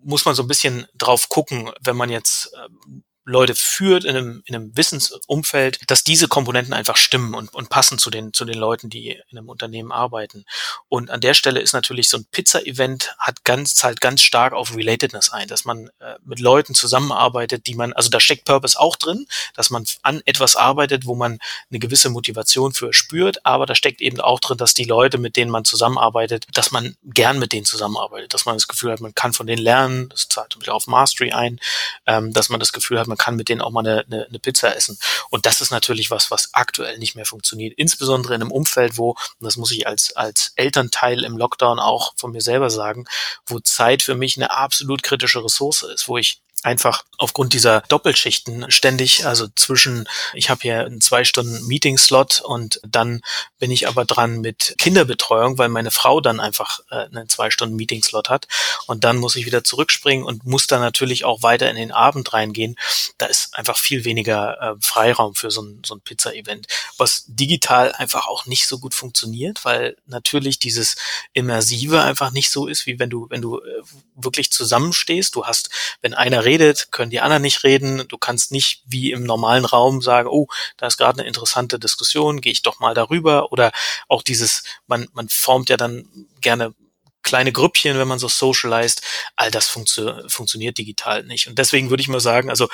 [0.10, 4.44] muss man so ein bisschen drauf gucken, wenn man jetzt äh, Leute führt in einem,
[4.46, 8.58] in einem Wissensumfeld, dass diese Komponenten einfach stimmen und, und passen zu den, zu den
[8.58, 10.46] Leuten, die in einem Unternehmen arbeiten.
[10.88, 14.76] Und an der Stelle ist natürlich so ein Pizza-Event hat ganz, zahlt ganz stark auf
[14.76, 18.96] Relatedness ein, dass man äh, mit Leuten zusammenarbeitet, die man, also da steckt Purpose auch
[18.96, 23.76] drin, dass man an etwas arbeitet, wo man eine gewisse Motivation für spürt, aber da
[23.76, 27.52] steckt eben auch drin, dass die Leute, mit denen man zusammenarbeitet, dass man gern mit
[27.54, 30.74] denen zusammenarbeitet, dass man das Gefühl hat, man kann von denen lernen, das zahlt Beispiel
[30.74, 31.60] auf Mastery ein,
[32.06, 34.40] ähm, dass man das Gefühl hat, man kann mit denen auch mal eine, eine, eine
[34.40, 34.98] Pizza essen.
[35.30, 37.74] Und das ist natürlich was, was aktuell nicht mehr funktioniert.
[37.78, 42.14] Insbesondere in einem Umfeld, wo, und das muss ich als, als Elternteil im Lockdown auch
[42.16, 43.06] von mir selber sagen,
[43.46, 48.70] wo Zeit für mich eine absolut kritische Ressource ist, wo ich einfach aufgrund dieser Doppelschichten
[48.70, 53.22] ständig, also zwischen, ich habe hier einen zwei Stunden Meeting-Slot und dann
[53.60, 57.76] bin ich aber dran mit Kinderbetreuung, weil meine Frau dann einfach äh, einen zwei Stunden
[57.76, 58.48] Meeting-Slot hat
[58.88, 62.34] und dann muss ich wieder zurückspringen und muss dann natürlich auch weiter in den Abend
[62.34, 62.76] reingehen.
[63.18, 66.68] Da ist einfach viel weniger äh, Freiraum für so ein, so ein Pizza-Event,
[66.98, 70.96] was digital einfach auch nicht so gut funktioniert, weil natürlich dieses
[71.34, 73.82] Immersive einfach nicht so ist, wie wenn du, wenn du äh,
[74.16, 75.36] wirklich zusammenstehst.
[75.36, 75.70] Du hast,
[76.02, 78.08] wenn einer redet, können die anderen nicht reden.
[78.08, 82.42] Du kannst nicht wie im normalen Raum sagen, oh, da ist gerade eine interessante Diskussion,
[82.42, 83.52] gehe ich doch mal darüber.
[83.52, 83.72] Oder
[84.08, 86.10] auch dieses, man, man formt ja dann
[86.42, 86.74] gerne
[87.22, 89.02] kleine Grüppchen, wenn man so socialized,
[89.36, 91.48] all das funktio funktioniert digital nicht.
[91.48, 92.68] Und deswegen würde ich mal sagen, also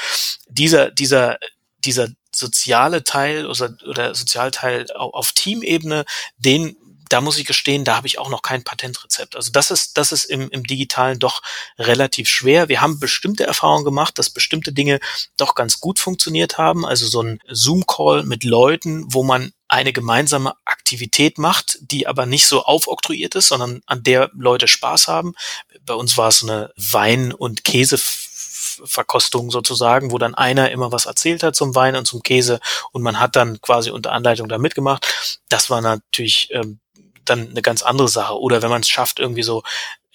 [0.48, 1.38] dieser, dieser,
[1.80, 6.06] dieser soziale Teil oder, oder Sozialteil auf, auf Teamebene,
[6.38, 6.78] den
[7.10, 9.36] da muss ich gestehen, da habe ich auch noch kein Patentrezept.
[9.36, 11.42] Also das ist, das ist im, im Digitalen doch
[11.78, 12.70] relativ schwer.
[12.70, 15.00] Wir haben bestimmte Erfahrungen gemacht, dass bestimmte Dinge
[15.38, 16.86] doch ganz gut funktioniert haben.
[16.86, 22.48] Also so ein Zoom-Call mit Leuten, wo man eine gemeinsame Aktivität macht, die aber nicht
[22.48, 25.34] so aufoktroyiert ist, sondern an der Leute Spaß haben.
[25.86, 27.98] Bei uns war es eine Wein- und Käse
[28.84, 32.60] Verkostung sozusagen, wo dann einer immer was erzählt hat zum Wein und zum Käse
[32.92, 35.08] und man hat dann quasi unter Anleitung da mitgemacht.
[35.50, 36.80] Das war natürlich ähm,
[37.26, 38.40] dann eine ganz andere Sache.
[38.40, 39.64] Oder wenn man es schafft, irgendwie so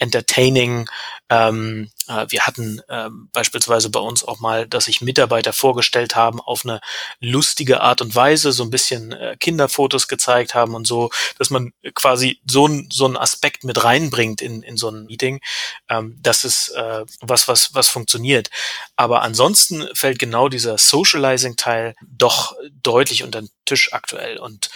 [0.00, 0.88] entertaining.
[1.28, 6.40] Ähm, äh, wir hatten ähm, beispielsweise bei uns auch mal, dass sich Mitarbeiter vorgestellt haben
[6.40, 6.80] auf eine
[7.20, 11.72] lustige Art und Weise, so ein bisschen äh, Kinderfotos gezeigt haben und so, dass man
[11.94, 15.40] quasi so, ein, so einen Aspekt mit reinbringt in, in so ein Meeting.
[15.88, 18.50] Ähm, das ist äh, was, was, was funktioniert.
[18.96, 24.38] Aber ansonsten fällt genau dieser Socializing-Teil doch deutlich unter den Tisch aktuell.
[24.38, 24.70] Und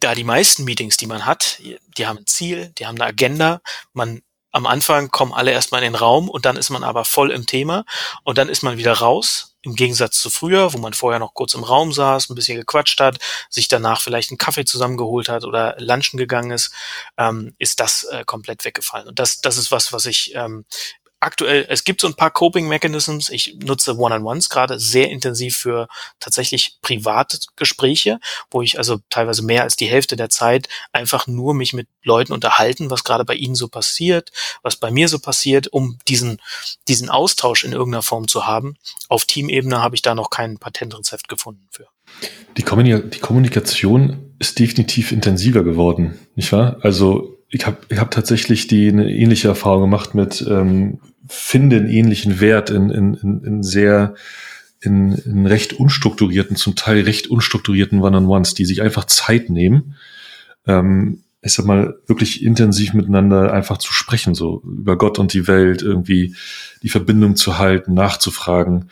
[0.00, 3.60] da die meisten Meetings, die man hat, die haben ein Ziel, die haben eine Agenda,
[3.92, 7.30] man am Anfang kommen alle erstmal in den Raum und dann ist man aber voll
[7.30, 7.84] im Thema
[8.24, 9.56] und dann ist man wieder raus.
[9.62, 13.00] Im Gegensatz zu früher, wo man vorher noch kurz im Raum saß, ein bisschen gequatscht
[13.00, 13.18] hat,
[13.50, 16.72] sich danach vielleicht einen Kaffee zusammengeholt hat oder lunchen gegangen ist,
[17.18, 19.08] ähm, ist das äh, komplett weggefallen.
[19.08, 20.64] Und das, das ist was, was ich ähm,
[21.20, 23.30] aktuell, es gibt so ein paar Coping Mechanisms.
[23.30, 25.88] Ich nutze One-on-Ones gerade sehr intensiv für
[26.20, 31.72] tatsächlich Privatgespräche, wo ich also teilweise mehr als die Hälfte der Zeit einfach nur mich
[31.72, 34.30] mit Leuten unterhalten, was gerade bei ihnen so passiert,
[34.62, 36.40] was bei mir so passiert, um diesen,
[36.86, 38.76] diesen Austausch in irgendeiner Form zu haben.
[39.08, 41.88] Auf Teamebene habe ich da noch kein Patentrezept gefunden für.
[42.56, 46.78] Die, Kommunikation ist definitiv intensiver geworden, nicht wahr?
[46.82, 51.88] Also ich habe ich hab tatsächlich die eine ähnliche Erfahrung gemacht mit ähm, finde einen
[51.88, 54.14] ähnlichen Wert in, in, in, in sehr
[54.80, 59.96] in, in recht unstrukturierten, zum Teil recht unstrukturierten One-on-Ones, die sich einfach Zeit nehmen,
[60.66, 65.46] ähm, ich sag mal, wirklich intensiv miteinander einfach zu sprechen, so über Gott und die
[65.46, 66.34] Welt, irgendwie
[66.82, 68.90] die Verbindung zu halten, nachzufragen,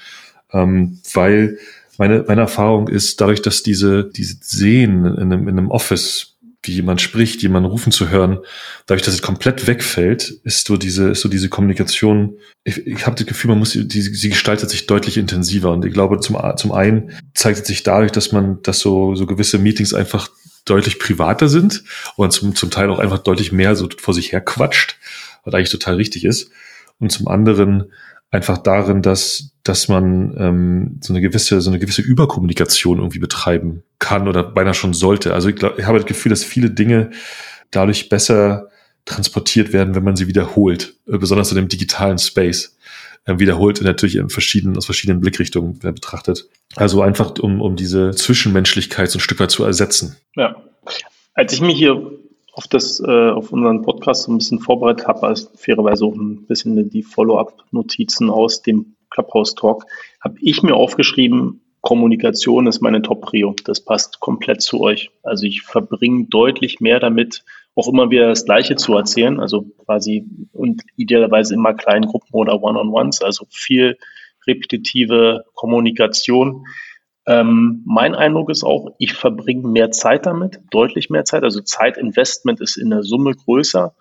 [0.52, 1.58] ähm, weil
[1.98, 6.72] meine, meine Erfahrung ist, dadurch, dass diese, diese Sehen in einem, in einem Office wie
[6.72, 8.38] jemand spricht, jemanden rufen zu hören,
[8.86, 13.16] dadurch, dass es komplett wegfällt, ist so diese, ist so diese Kommunikation, ich, ich habe
[13.16, 15.70] das Gefühl, man muss, die, sie gestaltet sich deutlich intensiver.
[15.70, 19.26] Und ich glaube, zum, zum einen zeigt es sich dadurch, dass man, dass so, so
[19.26, 20.28] gewisse Meetings einfach
[20.64, 21.84] deutlich privater sind
[22.16, 24.98] und zum, zum Teil auch einfach deutlich mehr so vor sich her quatscht,
[25.44, 26.50] was eigentlich total richtig ist.
[26.98, 27.92] Und zum anderen
[28.30, 33.82] einfach darin, dass, dass man ähm, so eine gewisse, so eine gewisse Überkommunikation irgendwie betreiben
[33.98, 35.32] kann oder beinahe schon sollte.
[35.34, 37.10] Also ich, glaub, ich habe das Gefühl, dass viele Dinge
[37.70, 38.68] dadurch besser
[39.04, 42.76] transportiert werden, wenn man sie wiederholt, äh, besonders in dem digitalen Space.
[43.24, 46.48] Äh, wiederholt natürlich in verschiedenen, aus verschiedenen Blickrichtungen betrachtet.
[46.74, 50.16] Also einfach, um, um diese Zwischenmenschlichkeit so ein Stück weit zu ersetzen.
[50.36, 50.56] Ja.
[51.34, 52.12] Als ich mich hier
[52.56, 56.46] auf das, äh, auf unseren Podcast so ein bisschen vorbereitet habe, als fairerweise auch ein
[56.46, 59.84] bisschen die Follow-up-Notizen aus dem Clubhouse-Talk,
[60.22, 63.54] habe ich mir aufgeschrieben, Kommunikation ist meine Top-Prio.
[63.64, 65.10] Das passt komplett zu euch.
[65.22, 70.24] Also ich verbringe deutlich mehr damit, auch immer wieder das Gleiche zu erzählen, also quasi
[70.54, 73.98] und idealerweise immer kleinen Gruppen oder One-on-Ones, also viel
[74.46, 76.64] repetitive Kommunikation
[77.26, 81.42] ähm, mein Eindruck ist auch, ich verbringe mehr Zeit damit, deutlich mehr Zeit.
[81.42, 83.94] Also Zeitinvestment ist in der Summe größer.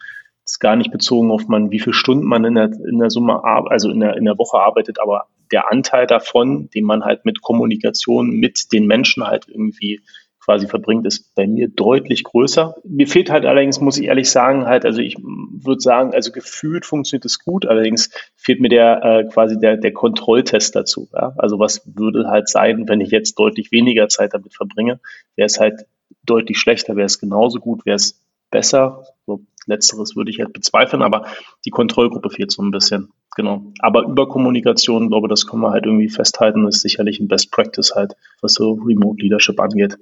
[0.46, 3.44] Ist gar nicht bezogen auf man, wie viele Stunden man in der, in der Summe,
[3.44, 7.42] also in der, in der Woche arbeitet, aber der Anteil davon, den man halt mit
[7.42, 10.02] Kommunikation mit den Menschen halt irgendwie
[10.46, 12.76] quasi verbringt, ist bei mir deutlich größer.
[12.84, 16.86] Mir fehlt halt allerdings, muss ich ehrlich sagen, halt, also ich würde sagen, also gefühlt
[16.86, 21.10] funktioniert es gut, allerdings fehlt mir der äh, quasi der, der Kontrolltest dazu.
[21.14, 21.34] Ja?
[21.38, 25.00] Also was würde halt sein, wenn ich jetzt deutlich weniger Zeit damit verbringe?
[25.36, 25.86] Wäre es halt
[26.24, 29.04] deutlich schlechter, wäre es genauso gut, wäre es besser.
[29.26, 31.26] So, letzteres würde ich halt bezweifeln, aber
[31.66, 33.10] die Kontrollgruppe fehlt so ein bisschen.
[33.36, 33.74] Genau.
[33.80, 37.94] Aber über Kommunikation, glaube das können wir halt irgendwie festhalten, ist sicherlich ein Best Practice
[37.96, 39.98] halt, was so Remote Leadership angeht.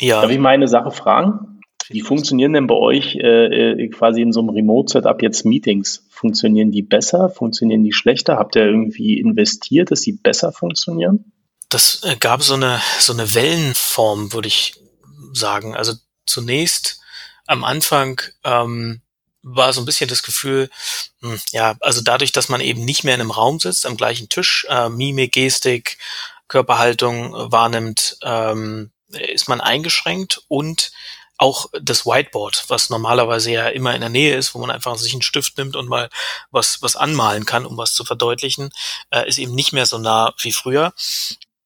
[0.00, 0.22] Ja.
[0.22, 1.60] Darf ich mal eine Sache fragen?
[1.88, 6.06] Wie funktionieren denn bei euch äh, äh, quasi in so einem Remote-Setup jetzt Meetings?
[6.10, 7.28] Funktionieren die besser?
[7.30, 8.36] Funktionieren die schlechter?
[8.36, 11.32] Habt ihr irgendwie investiert, dass sie besser funktionieren?
[11.68, 14.74] Das äh, gab so eine, so eine Wellenform, würde ich
[15.32, 15.74] sagen.
[15.74, 15.94] Also
[16.26, 17.00] zunächst
[17.46, 19.00] am Anfang ähm,
[19.42, 20.70] war so ein bisschen das Gefühl,
[21.22, 24.28] hm, ja, also dadurch, dass man eben nicht mehr in einem Raum sitzt, am gleichen
[24.28, 25.98] Tisch, äh, Mimik, Gestik,
[26.46, 30.92] Körperhaltung wahrnimmt, ähm, ist man eingeschränkt und
[31.40, 35.14] auch das Whiteboard, was normalerweise ja immer in der Nähe ist, wo man einfach sich
[35.14, 36.10] einen Stift nimmt und mal
[36.50, 38.70] was, was anmalen kann, um was zu verdeutlichen,
[39.10, 40.92] äh, ist eben nicht mehr so nah wie früher.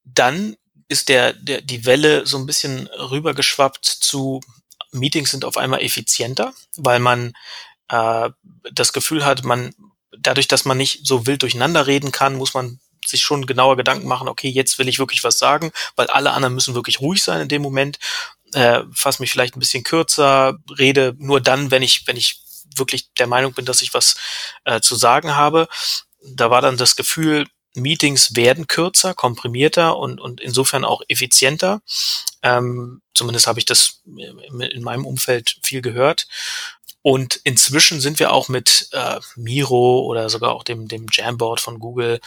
[0.04, 4.40] Dann ist der, der, die Welle so ein bisschen rübergeschwappt zu
[4.92, 7.32] Meetings sind auf einmal effizienter, weil man
[7.88, 8.30] äh,
[8.72, 9.74] das Gefühl hat, man
[10.16, 14.06] dadurch, dass man nicht so wild durcheinander reden kann, muss man sich schon genauer Gedanken
[14.08, 17.42] machen, okay, jetzt will ich wirklich was sagen, weil alle anderen müssen wirklich ruhig sein
[17.42, 17.98] in dem Moment.
[18.52, 22.40] Äh, fass mich vielleicht ein bisschen kürzer, rede nur dann, wenn ich, wenn ich
[22.76, 24.16] wirklich der Meinung bin, dass ich was
[24.64, 25.68] äh, zu sagen habe.
[26.22, 31.82] Da war dann das Gefühl, Meetings werden kürzer, komprimierter und, und insofern auch effizienter.
[32.42, 36.28] Ähm, zumindest habe ich das in meinem Umfeld viel gehört.
[37.02, 41.78] Und inzwischen sind wir auch mit äh, Miro oder sogar auch dem, dem Jamboard von
[41.78, 42.20] Google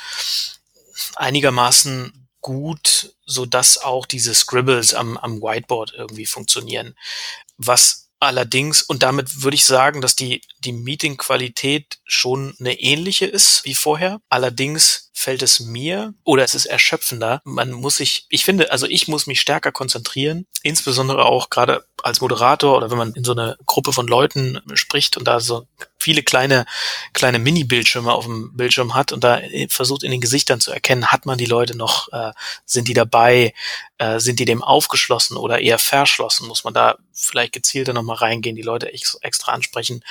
[1.15, 6.95] einigermaßen gut, so dass auch diese Scribbles am, am Whiteboard irgendwie funktionieren.
[7.57, 13.63] Was Allerdings, und damit würde ich sagen, dass die, die Meeting-Qualität schon eine ähnliche ist
[13.63, 14.19] wie vorher.
[14.27, 17.41] Allerdings fällt es mir oder es ist erschöpfender.
[17.43, 22.21] Man muss sich, ich finde, also ich muss mich stärker konzentrieren, insbesondere auch gerade als
[22.21, 25.65] Moderator oder wenn man in so eine Gruppe von Leuten spricht und da so
[25.97, 26.67] viele kleine,
[27.13, 31.25] kleine Mini-Bildschirme auf dem Bildschirm hat und da versucht in den Gesichtern zu erkennen, hat
[31.25, 32.31] man die Leute noch, äh,
[32.65, 33.55] sind die dabei,
[33.97, 38.55] äh, sind die dem aufgeschlossen oder eher verschlossen, muss man da vielleicht gezielter nochmal reingehen,
[38.55, 40.03] die Leute ex extra ansprechen.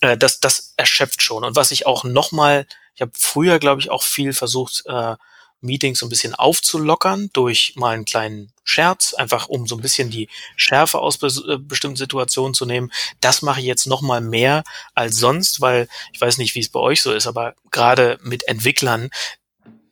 [0.00, 1.44] Äh, das, das erschöpft schon.
[1.44, 2.66] Und was ich auch nochmal,
[2.98, 5.14] ich habe früher, glaube ich, auch viel versucht, äh,
[5.60, 10.10] Meetings so ein bisschen aufzulockern durch mal einen kleinen Scherz, einfach um so ein bisschen
[10.10, 12.90] die Schärfe aus bes äh, bestimmten Situationen zu nehmen.
[13.20, 14.64] Das mache ich jetzt noch mal mehr
[14.96, 18.48] als sonst, weil ich weiß nicht, wie es bei euch so ist, aber gerade mit
[18.48, 19.10] Entwicklern,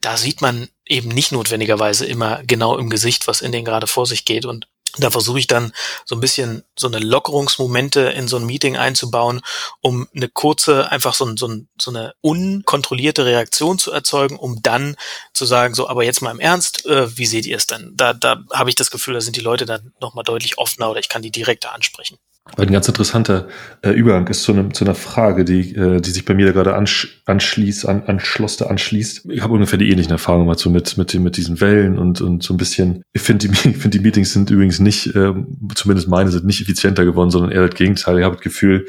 [0.00, 4.06] da sieht man eben nicht notwendigerweise immer genau im Gesicht, was in denen gerade vor
[4.06, 4.66] sich geht und
[4.98, 5.72] da versuche ich dann
[6.04, 9.40] so ein bisschen so eine Lockerungsmomente in so ein Meeting einzubauen,
[9.80, 14.96] um eine kurze, einfach so, so, so eine unkontrollierte Reaktion zu erzeugen, um dann
[15.32, 17.92] zu sagen, so, aber jetzt mal im Ernst, äh, wie seht ihr es denn?
[17.94, 21.00] Da, da habe ich das Gefühl, da sind die Leute dann nochmal deutlich offener oder
[21.00, 22.18] ich kann die direkter ansprechen.
[22.56, 23.48] Ein ganz interessanter
[23.82, 26.52] äh, Übergang ist zu, einem, zu einer Frage, die, äh, die sich bei mir da
[26.52, 29.26] gerade ansch anschließt, an, anschloss, da anschließt.
[29.30, 32.44] Ich habe ungefähr die ähnlichen Erfahrungen mal so mit, mit, mit diesen Wellen und, und
[32.44, 33.02] so ein bisschen.
[33.12, 35.34] Ich finde, die, ich finde, die Meetings sind übrigens nicht, äh,
[35.74, 38.18] zumindest meine sind nicht effizienter geworden, sondern eher das Gegenteil.
[38.18, 38.86] Ich habe das Gefühl,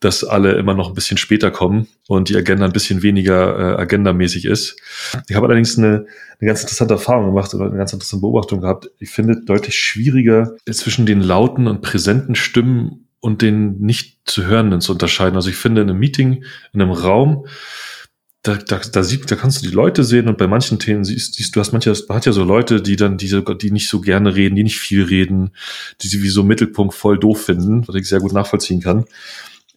[0.00, 3.80] dass alle immer noch ein bisschen später kommen und die Agenda ein bisschen weniger äh,
[3.80, 4.76] agendamäßig ist.
[5.28, 6.06] Ich habe allerdings eine,
[6.40, 8.90] eine ganz interessante Erfahrung gemacht oder eine ganz interessante Beobachtung gehabt.
[8.98, 14.80] Ich finde deutlich schwieriger zwischen den lauten und präsenten Stimmen und den nicht zu hörenden
[14.80, 15.36] zu unterscheiden.
[15.36, 17.46] Also ich finde in einem Meeting, in einem Raum,
[18.42, 21.34] da, da, da, sieht, da kannst du die Leute sehen und bei manchen Themen siehst,
[21.34, 24.00] siehst du hast manche, man hat ja so Leute, die dann diese, die nicht so
[24.00, 25.50] gerne reden, die nicht viel reden,
[26.00, 29.04] die sie wie so Mittelpunkt voll doof finden, was ich sehr gut nachvollziehen kann.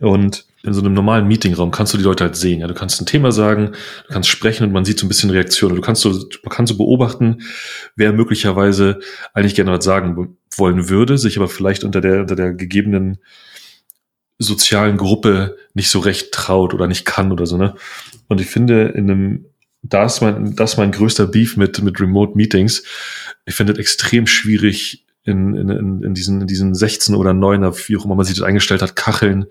[0.03, 2.59] Und in so einem normalen Meetingraum kannst du die Leute halt sehen.
[2.59, 3.71] Ja, du kannst ein Thema sagen,
[4.07, 5.77] du kannst sprechen und man sieht so ein bisschen Reaktionen.
[5.77, 7.41] Du kannst so, man kann so beobachten,
[7.95, 8.99] wer möglicherweise
[9.33, 13.19] eigentlich gerne was sagen wollen würde, sich aber vielleicht unter der, unter der gegebenen
[14.39, 17.75] sozialen Gruppe nicht so recht traut oder nicht kann oder so, ne?
[18.27, 19.45] Und ich finde, in einem,
[19.83, 22.83] da ist mein, das ist mein größter Beef mit, mit Remote Meetings.
[23.45, 27.95] Ich finde es extrem schwierig, in, in, in, diesen, in diesen 16 oder 9er, wie
[27.95, 29.45] auch immer man sich das eingestellt hat, Kacheln,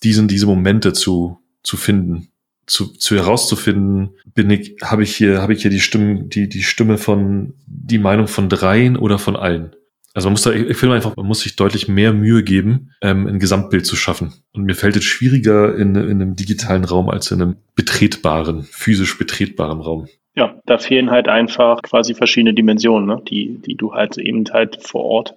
[0.00, 2.28] diesen, diese Momente zu, zu finden,
[2.66, 6.62] zu, zu herauszufinden, bin ich, habe ich hier, habe ich hier die Stimme, die, die
[6.62, 9.74] Stimme von, die Meinung von dreien oder von allen.
[10.14, 13.26] Also man muss da, ich finde einfach, man muss sich deutlich mehr Mühe geben, ähm,
[13.26, 14.32] ein Gesamtbild zu schaffen.
[14.52, 19.16] Und mir fällt es schwieriger in, in einem digitalen Raum als in einem betretbaren, physisch
[19.16, 20.08] betretbaren Raum.
[20.34, 23.22] Ja, da fehlen halt einfach quasi verschiedene Dimensionen, ne?
[23.28, 25.34] die, die du halt eben halt vor Ort,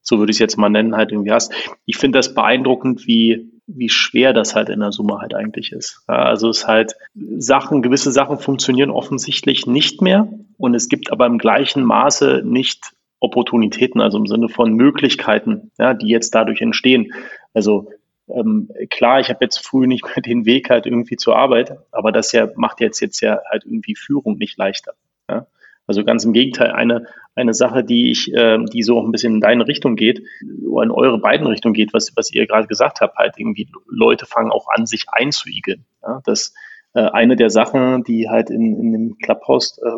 [0.00, 1.52] so würde ich es jetzt mal nennen, halt irgendwie hast.
[1.86, 6.02] Ich finde das beeindruckend, wie, wie schwer das halt in der Summe halt eigentlich ist.
[6.06, 11.38] Also es halt Sachen, gewisse Sachen funktionieren offensichtlich nicht mehr und es gibt aber im
[11.38, 17.12] gleichen Maße nicht Opportunitäten, also im Sinne von Möglichkeiten, ja, die jetzt dadurch entstehen.
[17.54, 17.88] Also
[18.28, 22.12] ähm, klar, ich habe jetzt früh nicht mehr den Weg halt irgendwie zur Arbeit, aber
[22.12, 24.92] das ja macht jetzt jetzt ja halt irgendwie Führung nicht leichter.
[25.28, 25.46] Ja?
[25.86, 29.40] Also ganz im Gegenteil, eine eine Sache, die ich, äh, die so ein bisschen in
[29.40, 30.22] deine Richtung geht
[30.66, 34.26] oder in eure beiden Richtungen geht, was was ihr gerade gesagt habt, halt irgendwie Leute
[34.26, 35.84] fangen auch an, sich einzuigeln.
[36.02, 36.20] Ja?
[36.24, 36.54] Das
[36.94, 39.90] äh, eine der Sachen, die halt in, in dem Clubhouse äh,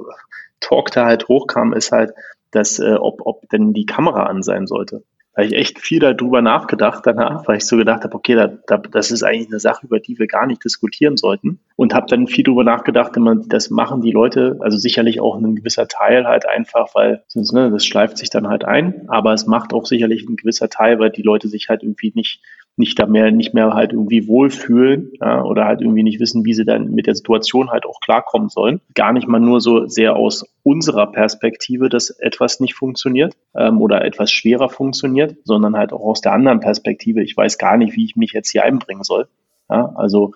[0.61, 2.13] Talk da halt hochkam, ist halt,
[2.51, 5.03] dass äh, ob ob denn die Kamera an sein sollte
[5.37, 8.79] habe ich echt viel darüber nachgedacht danach, weil ich so gedacht habe, okay, da, da,
[8.79, 11.61] das ist eigentlich eine Sache, über die wir gar nicht diskutieren sollten.
[11.77, 15.55] Und habe dann viel darüber nachgedacht, man, das machen die Leute, also sicherlich auch ein
[15.55, 19.47] gewisser Teil halt einfach, weil sonst, ne, das schleift sich dann halt ein, aber es
[19.47, 22.41] macht auch sicherlich ein gewisser Teil, weil die Leute sich halt irgendwie nicht
[22.77, 26.53] nicht da mehr, nicht mehr halt irgendwie wohlfühlen ja, oder halt irgendwie nicht wissen, wie
[26.53, 28.81] sie dann mit der Situation halt auch klarkommen sollen.
[28.95, 34.05] Gar nicht mal nur so sehr aus unserer Perspektive, dass etwas nicht funktioniert ähm, oder
[34.05, 37.23] etwas schwerer funktioniert, sondern halt auch aus der anderen Perspektive.
[37.23, 39.29] Ich weiß gar nicht, wie ich mich jetzt hier einbringen soll.
[39.71, 40.33] Ja, also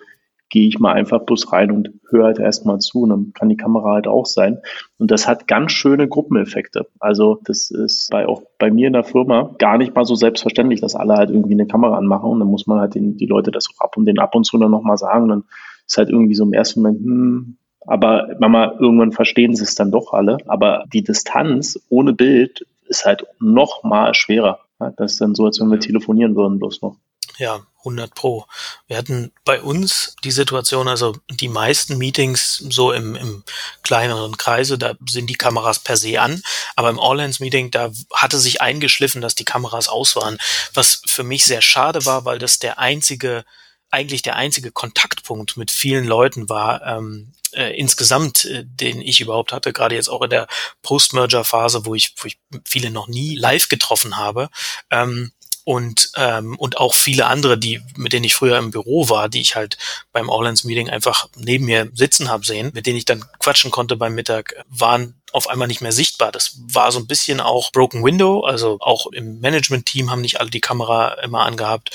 [0.51, 3.57] gehe ich mal einfach bloß rein und höre halt erstmal zu und dann kann die
[3.57, 4.59] Kamera halt auch sein.
[4.99, 6.89] Und das hat ganz schöne Gruppeneffekte.
[6.99, 10.81] Also das ist bei, auch bei mir in der Firma gar nicht mal so selbstverständlich,
[10.81, 13.53] dass alle halt irgendwie eine Kamera anmachen und dann muss man halt den, die Leute
[13.53, 15.29] das auch ab und den ab und zu dann nochmal sagen.
[15.29, 15.45] Dann
[15.87, 19.91] ist halt irgendwie so im ersten Moment, hm, aber Mama, irgendwann verstehen sie es dann
[19.91, 20.39] doch alle.
[20.47, 24.61] Aber die Distanz ohne Bild ist halt noch mal schwerer.
[24.97, 26.97] Das ist dann so, als wenn wir telefonieren würden, bloß noch.
[27.39, 28.47] Ja, 100 Pro.
[28.87, 33.45] Wir hatten bei uns die Situation, also die meisten Meetings so im, im
[33.83, 36.43] kleineren Kreise, da sind die Kameras per se an,
[36.77, 40.39] aber im All-Hands-Meeting, da hatte sich eingeschliffen, dass die Kameras aus waren,
[40.75, 43.45] was für mich sehr schade war, weil das der einzige
[43.91, 49.53] eigentlich der einzige Kontaktpunkt mit vielen Leuten war, ähm, äh, insgesamt, äh, den ich überhaupt
[49.53, 50.47] hatte, gerade jetzt auch in der
[50.83, 54.49] Post-Merger-Phase, wo ich, wo ich viele noch nie live getroffen habe.
[54.91, 55.33] Ähm,
[55.65, 59.41] und ähm, und auch viele andere, die mit denen ich früher im Büro war, die
[59.41, 59.79] ich halt
[60.13, 63.97] beim Alllands Meeting einfach neben mir sitzen habe sehen, mit denen ich dann quatschen konnte
[63.97, 66.33] beim Mittag, waren auf einmal nicht mehr sichtbar.
[66.33, 70.51] Das war so ein bisschen auch Broken Window, also auch im Management-Team haben nicht alle
[70.51, 71.91] die Kamera immer angehabt.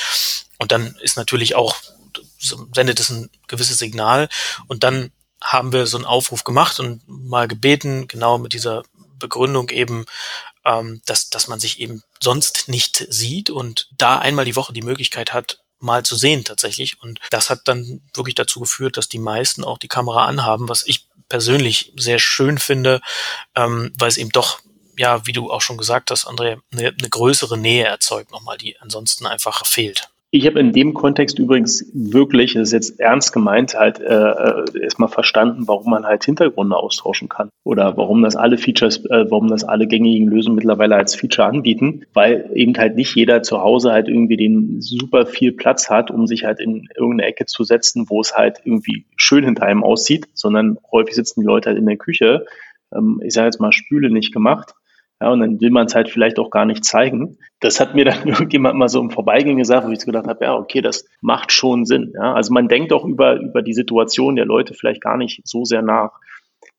[0.58, 1.76] Und dann ist natürlich auch
[2.40, 4.30] sendet es ein gewisses Signal
[4.68, 8.84] und dann haben wir so einen Aufruf gemacht und mal gebeten, genau mit dieser
[9.20, 10.06] Begründung eben,
[10.66, 14.82] ähm, dass, dass man sich eben sonst nicht sieht und da einmal die Woche die
[14.82, 17.02] Möglichkeit hat, mal zu sehen tatsächlich.
[17.02, 20.86] Und das hat dann wirklich dazu geführt, dass die meisten auch die Kamera anhaben, was
[20.86, 23.02] ich persönlich sehr schön finde,
[23.56, 24.60] ähm, weil es eben doch
[24.98, 28.80] ja, wie du auch schon gesagt hast, André, eine, eine größere Nähe erzeugt nochmal, die
[28.80, 30.10] ansonsten einfach fehlt.
[30.38, 34.66] Ich habe in dem Kontext übrigens wirklich, das ist jetzt ernst gemeint, halt äh, äh,
[34.82, 39.48] erstmal verstanden, warum man halt Hintergründe austauschen kann oder warum das alle Features, äh, warum
[39.48, 43.94] das alle gängigen Lösungen mittlerweile als Feature anbieten, weil eben halt nicht jeder zu Hause
[43.94, 48.10] halt irgendwie den super viel Platz hat, um sich halt in irgendeine Ecke zu setzen,
[48.10, 51.86] wo es halt irgendwie schön hinter einem aussieht, sondern häufig sitzen die Leute halt in
[51.86, 52.46] der Küche.
[52.94, 54.74] Ähm, ich sage jetzt mal Spüle nicht gemacht
[55.22, 57.38] ja, und dann will man es halt vielleicht auch gar nicht zeigen.
[57.62, 60.56] Das hat mir dann irgendjemand mal so im Vorbeigehen gesagt, wo ich gedacht habe, ja,
[60.56, 62.14] okay, das macht schon Sinn.
[62.16, 65.64] Ja, also man denkt auch über, über die Situation der Leute vielleicht gar nicht so
[65.64, 66.12] sehr nach.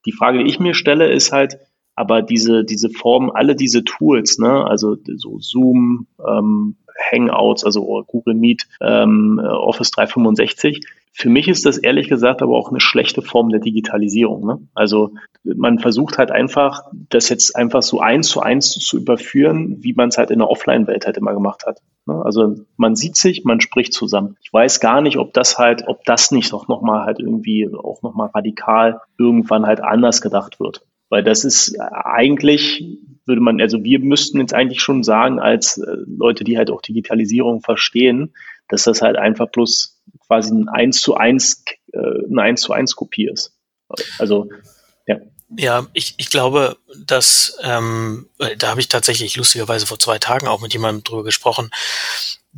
[0.04, 1.58] Die Frage, die ich mir stelle, ist halt,
[1.94, 6.76] aber diese, diese Form, alle diese Tools, ne, also so Zoom, ähm,
[7.10, 10.80] Hangouts, also Google Meet, ähm, Office 365,
[11.18, 14.46] für mich ist das ehrlich gesagt aber auch eine schlechte Form der Digitalisierung.
[14.46, 14.58] Ne?
[14.74, 19.94] Also man versucht halt einfach, das jetzt einfach so eins zu eins zu überführen, wie
[19.94, 21.80] man es halt in der Offline-Welt halt immer gemacht hat.
[22.04, 22.20] Ne?
[22.22, 24.36] Also man sieht sich, man spricht zusammen.
[24.42, 28.02] Ich weiß gar nicht, ob das halt, ob das nicht doch nochmal halt irgendwie auch
[28.02, 30.82] nochmal radikal irgendwann halt anders gedacht wird.
[31.08, 32.84] Weil das ist eigentlich,
[33.26, 36.82] würde man, also wir müssten jetzt eigentlich schon sagen, als äh, Leute, die halt auch
[36.82, 38.34] Digitalisierung verstehen,
[38.68, 42.96] dass das halt einfach bloß quasi ein 1 zu 1, äh, eine 1 zu 1
[42.96, 43.56] Kopie ist.
[44.18, 44.48] Also,
[45.06, 45.18] ja.
[45.56, 50.48] Ja, ich, ich glaube, dass ähm, äh, da habe ich tatsächlich lustigerweise vor zwei Tagen
[50.48, 51.70] auch mit jemandem drüber gesprochen,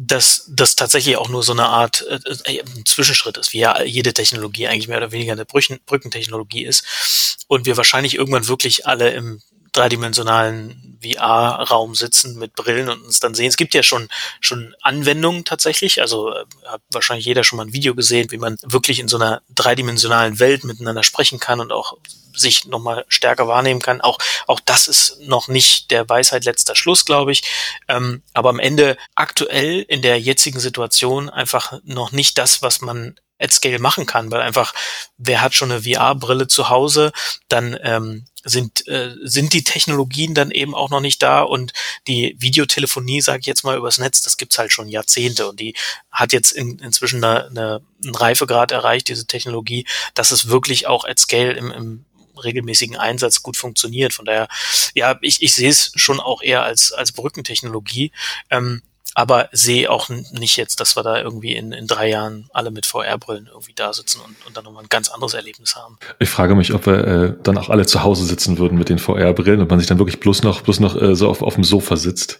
[0.00, 3.82] dass das tatsächlich auch nur so eine Art äh, äh, ein Zwischenschritt ist, wie ja
[3.82, 8.86] jede Technologie eigentlich mehr oder weniger eine Brüchen, Brückentechnologie ist und wir wahrscheinlich irgendwann wirklich
[8.86, 13.48] alle im dreidimensionalen VR-Raum sitzen mit Brillen und uns dann sehen.
[13.48, 14.08] Es gibt ja schon,
[14.40, 16.00] schon Anwendungen tatsächlich.
[16.00, 19.16] Also äh, hat wahrscheinlich jeder schon mal ein Video gesehen, wie man wirklich in so
[19.16, 21.96] einer dreidimensionalen Welt miteinander sprechen kann und auch
[22.38, 24.00] sich nochmal stärker wahrnehmen kann.
[24.00, 27.42] Auch, auch das ist noch nicht der Weisheit letzter Schluss, glaube ich.
[27.88, 33.18] Ähm, aber am Ende aktuell in der jetzigen Situation einfach noch nicht das, was man
[33.38, 34.74] at Scale machen kann, weil einfach,
[35.16, 37.12] wer hat schon eine VR-Brille zu Hause,
[37.48, 41.72] dann ähm, sind, äh, sind die Technologien dann eben auch noch nicht da und
[42.06, 45.74] die Videotelefonie, sage ich jetzt mal, übers Netz, das gibt's halt schon Jahrzehnte und die
[46.10, 51.04] hat jetzt in, inzwischen eine, eine, einen Reifegrad erreicht, diese Technologie, dass es wirklich auch
[51.04, 52.04] at Scale im, im
[52.44, 54.12] regelmäßigen Einsatz gut funktioniert.
[54.12, 54.48] Von daher,
[54.94, 58.12] ja, ich, ich sehe es schon auch eher als, als Brückentechnologie.
[58.50, 58.82] Ähm,
[59.18, 62.86] aber sehe auch nicht jetzt, dass wir da irgendwie in, in drei Jahren alle mit
[62.86, 65.98] VR-Brillen irgendwie da sitzen und, und dann nochmal ein ganz anderes Erlebnis haben.
[66.20, 69.00] Ich frage mich, ob wir äh, dann auch alle zu Hause sitzen würden mit den
[69.00, 71.64] VR-Brillen und man sich dann wirklich bloß noch, bloß noch äh, so auf, auf dem
[71.64, 72.38] Sofa sitzt.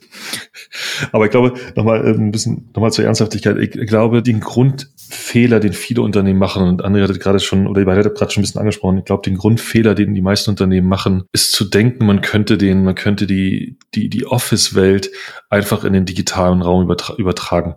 [1.10, 3.56] Aber ich glaube, nochmal äh, ein bisschen nochmal zur Ernsthaftigkeit.
[3.56, 7.80] Ich, ich glaube, den Grundfehler, den viele Unternehmen machen, und André hat gerade schon, oder
[7.80, 10.50] ihr beide habt gerade schon ein bisschen angesprochen, ich glaube, den Grundfehler, den die meisten
[10.50, 15.10] Unternehmen machen, ist zu denken, man könnte den, man könnte die, die, die Office-Welt
[15.48, 17.76] einfach in den digitalen Raum übertra übertragen.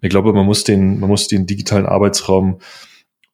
[0.00, 2.58] Ich glaube, man muss den, man muss den digitalen Arbeitsraum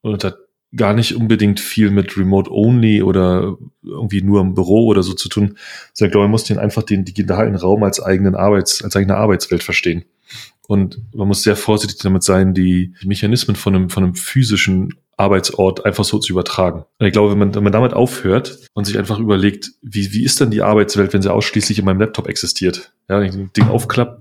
[0.02, 0.36] unter
[0.76, 5.30] gar nicht unbedingt viel mit Remote Only oder irgendwie nur im Büro oder so zu
[5.30, 5.56] tun,
[5.94, 9.16] sondern ich glaube, man muss den einfach den digitalen Raum als eigenen Arbeits, als eigene
[9.16, 10.04] Arbeitswelt verstehen.
[10.66, 15.84] Und man muss sehr vorsichtig damit sein, die Mechanismen von einem, von einem physischen Arbeitsort
[15.84, 16.84] einfach so zu übertragen.
[17.00, 20.40] Ich glaube, wenn man, wenn man damit aufhört und sich einfach überlegt, wie, wie ist
[20.40, 22.92] denn die Arbeitswelt, wenn sie ausschließlich in meinem Laptop existiert?
[23.08, 24.20] Ja, wenn ich das Ding aufklappe,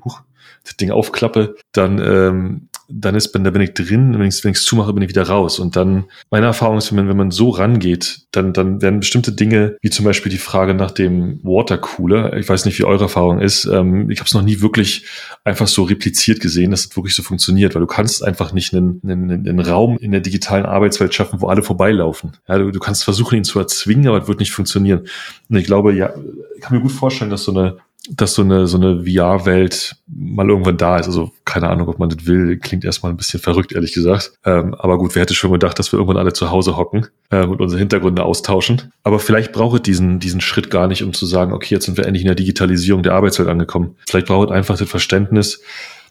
[0.64, 4.94] das Ding aufklappe, dann ähm, dann ist, da bin ich drin, wenn ich es zumache,
[4.94, 5.60] bin ich wieder raus.
[5.60, 9.34] Und dann, meine Erfahrung ist, wenn man, wenn man so rangeht, dann, dann werden bestimmte
[9.34, 13.42] Dinge, wie zum Beispiel die Frage nach dem Watercooler, ich weiß nicht, wie eure Erfahrung
[13.42, 15.06] ist, ähm, ich habe es noch nie wirklich
[15.44, 19.02] einfach so repliziert gesehen, dass es wirklich so funktioniert, weil du kannst einfach nicht einen,
[19.04, 22.38] einen, einen Raum in der digitalen Arbeitswelt schaffen, wo alle vorbeilaufen.
[22.48, 25.08] Ja, du, du kannst versuchen, ihn zu erzwingen, aber es wird nicht funktionieren.
[25.50, 26.14] Und ich glaube, ja,
[26.56, 27.78] ich kann mir gut vorstellen, dass so eine
[28.10, 31.08] dass so eine, so eine VR-Welt mal irgendwann da ist.
[31.08, 32.58] Also keine Ahnung, ob man das will.
[32.58, 34.34] Klingt erstmal ein bisschen verrückt, ehrlich gesagt.
[34.46, 37.44] Ähm, aber gut, wer hätte schon gedacht, dass wir irgendwann alle zu Hause hocken äh,
[37.44, 38.94] und unsere Hintergründe austauschen.
[39.04, 41.98] Aber vielleicht braucht es diesen, diesen Schritt gar nicht, um zu sagen, okay, jetzt sind
[41.98, 43.96] wir endlich in der Digitalisierung der Arbeitswelt angekommen.
[44.08, 45.62] Vielleicht braucht es einfach das Verständnis,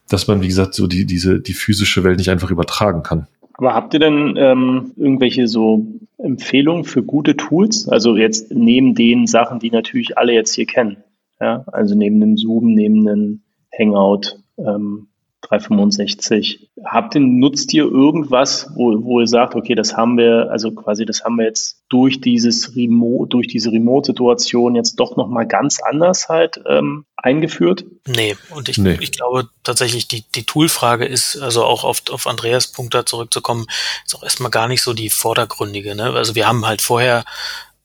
[0.09, 3.27] dass man, wie gesagt, so die, diese, die physische Welt nicht einfach übertragen kann.
[3.59, 5.87] Aber habt ihr denn ähm, irgendwelche so
[6.19, 7.89] Empfehlungen für gute Tools?
[7.89, 10.99] Also jetzt neben den Sachen, die natürlich alle jetzt hier kennen.
[11.41, 13.43] Ja, also neben dem Zoom, neben dem
[13.79, 15.09] Hangout, ähm,
[15.49, 16.71] 365.
[16.85, 21.05] Habt ihr, nutzt ihr irgendwas, wo, wo ihr sagt, okay, das haben wir, also quasi,
[21.05, 26.29] das haben wir jetzt durch dieses Remote, durch diese Remote-Situation jetzt doch nochmal ganz anders
[26.29, 27.85] halt ähm, eingeführt?
[28.07, 28.97] Nee, und ich, nee.
[29.01, 33.67] ich glaube tatsächlich, die, die Tool-Frage ist, also auch auf, auf Andreas Punkt da zurückzukommen,
[34.05, 35.95] ist auch erstmal gar nicht so die vordergründige.
[35.95, 36.11] Ne?
[36.13, 37.25] Also wir haben halt vorher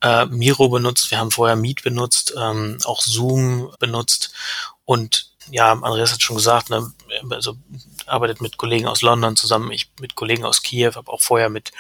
[0.02, 4.34] äh, Miro benutzt, wir haben vorher Meet benutzt, ähm, auch Zoom benutzt.
[4.86, 6.92] Und ja, Andreas hat schon gesagt, ne,
[7.30, 7.58] also
[8.06, 11.72] arbeitet mit Kollegen aus London zusammen, ich mit Kollegen aus Kiew, habe auch vorher mit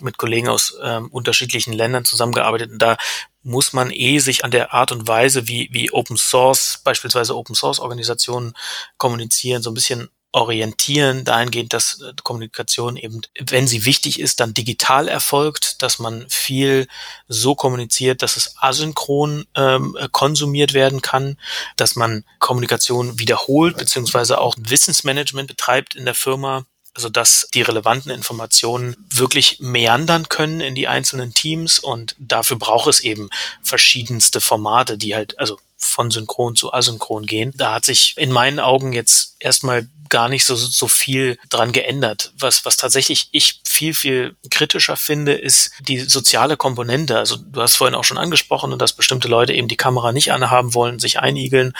[0.00, 2.72] mit Kollegen aus ähm, unterschiedlichen Ländern zusammengearbeitet.
[2.72, 2.96] Und da
[3.42, 7.54] muss man eh sich an der Art und Weise, wie wie Open Source beispielsweise Open
[7.54, 8.54] Source Organisationen
[8.96, 14.52] kommunizieren, so ein bisschen orientieren dahingehend, dass äh, Kommunikation eben, wenn sie wichtig ist, dann
[14.52, 16.88] digital erfolgt, dass man viel
[17.28, 21.38] so kommuniziert, dass es asynchron ähm, konsumiert werden kann,
[21.76, 26.64] dass man Kommunikation wiederholt, beziehungsweise auch Wissensmanagement betreibt in der Firma,
[26.94, 32.88] also dass die relevanten Informationen wirklich meandern können in die einzelnen Teams und dafür braucht
[32.88, 33.30] es eben
[33.62, 37.52] verschiedenste Formate, die halt, also von synchron zu asynchron gehen.
[37.56, 42.32] Da hat sich in meinen Augen jetzt erstmal gar nicht so, so viel dran geändert.
[42.38, 47.18] Was, was tatsächlich ich viel, viel kritischer finde, ist die soziale Komponente.
[47.18, 50.74] Also du hast vorhin auch schon angesprochen, dass bestimmte Leute eben die Kamera nicht anhaben
[50.74, 51.72] wollen, sich einigeln.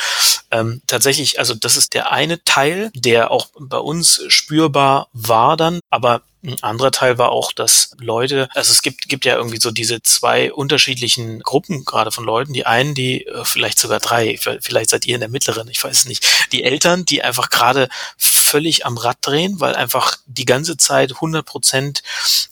[0.51, 5.81] Ähm, tatsächlich, also das ist der eine Teil, der auch bei uns spürbar war dann,
[5.91, 9.71] aber ein anderer Teil war auch, dass Leute, also es gibt, gibt ja irgendwie so
[9.71, 12.53] diese zwei unterschiedlichen Gruppen gerade von Leuten.
[12.53, 15.99] Die einen, die, äh, vielleicht sogar drei, vielleicht seid ihr in der mittleren, ich weiß
[15.99, 16.27] es nicht.
[16.53, 17.89] Die Eltern, die einfach gerade
[18.19, 22.03] völlig am Rad drehen, weil einfach die ganze Zeit 100 Prozent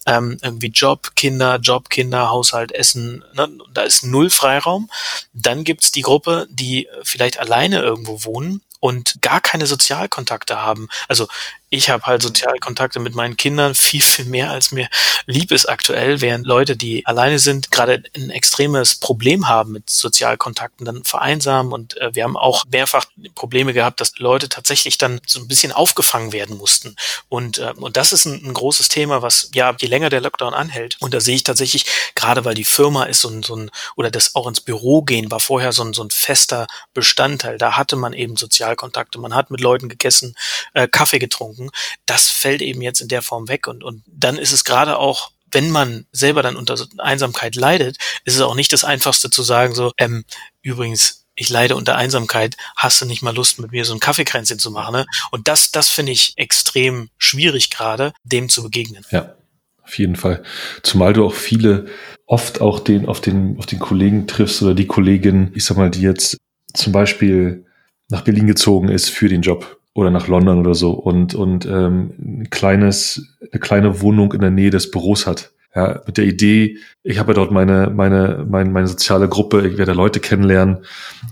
[0.07, 3.49] ähm, irgendwie Job, Kinder, Job, Kinder, Haushalt, Essen, ne?
[3.73, 4.91] da ist null Freiraum.
[5.33, 10.89] Dann gibt's die Gruppe, die vielleicht alleine irgendwo wohnen und gar keine Sozialkontakte haben.
[11.07, 11.29] Also
[11.73, 14.89] ich habe halt Sozialkontakte mit meinen Kindern viel, viel mehr, als mir
[15.25, 20.85] lieb ist aktuell, während Leute, die alleine sind, gerade ein extremes Problem haben mit Sozialkontakten,
[20.85, 21.73] dann vereinsamen.
[21.73, 25.73] Und äh, wir haben auch mehrfach Probleme gehabt, dass Leute tatsächlich dann so ein bisschen
[25.73, 26.95] aufgefangen werden mussten.
[27.31, 30.53] Und, äh, und das ist ein, ein großes Thema, was ja, je länger der Lockdown
[30.53, 30.99] anhält.
[31.01, 34.11] Und da sehe ich tatsächlich, gerade weil die Firma ist so ein, so ein oder
[34.11, 37.57] das auch ins Büro gehen, war vorher so ein, so ein fester Bestandteil.
[37.57, 40.35] Da hatte man eben Sozialkontakte, man hat mit Leuten gegessen,
[40.75, 41.71] äh, Kaffee getrunken gucken,
[42.07, 45.31] das fällt eben jetzt in der Form weg und, und dann ist es gerade auch
[45.55, 49.75] wenn man selber dann unter Einsamkeit leidet, ist es auch nicht das Einfachste zu sagen,
[49.75, 50.25] so, ähm,
[50.63, 54.59] übrigens, ich leide unter Einsamkeit, hast du nicht mal Lust, mit mir so ein Kaffeekränzchen
[54.59, 54.95] zu machen?
[54.95, 55.07] Ne?
[55.31, 59.05] Und das, das finde ich extrem schwierig gerade, dem zu begegnen.
[59.11, 59.35] Ja,
[59.83, 60.43] auf jeden Fall.
[60.83, 61.85] Zumal du auch viele,
[62.25, 65.91] oft auch den, auf den, auf den Kollegen triffst oder die Kollegin, ich sag mal,
[65.91, 66.39] die jetzt
[66.73, 67.67] zum Beispiel
[68.09, 72.15] nach Berlin gezogen ist für den Job oder nach London oder so und, und ähm,
[72.19, 75.53] ein kleines, eine kleine Wohnung in der Nähe des Büros hat.
[75.75, 79.79] Ja, mit der Idee, ich habe ja dort meine, meine, meine, meine soziale Gruppe, ich
[79.79, 80.85] werde Leute kennenlernen.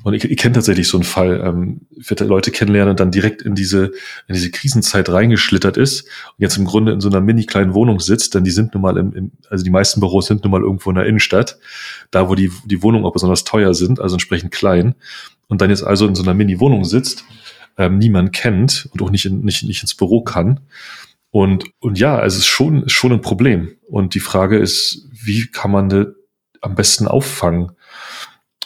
[0.02, 3.11] Und ich, ich kenne tatsächlich so einen Fall, ähm, ich werde Leute kennenlernen und dann
[3.11, 3.92] direkt in diese,
[4.28, 8.00] in diese Krisenzeit reingeschlittert ist und jetzt im Grunde in so einer mini kleinen Wohnung
[8.00, 10.62] sitzt, denn die sind nun mal im, im also die meisten Büros sind nun mal
[10.62, 11.58] irgendwo in der Innenstadt,
[12.11, 14.94] da wo die, die Wohnungen auch besonders teuer sind, also entsprechend klein.
[15.48, 17.24] Und dann jetzt also in so einer Mini-Wohnung sitzt
[17.80, 20.60] ähm, niemand kennt und auch nicht, in, nicht, nicht ins Büro kann.
[21.30, 23.76] Und, und ja, es ist schon, schon ein Problem.
[23.88, 26.08] Und die Frage ist, wie kann man das
[26.60, 27.72] am besten auffangen?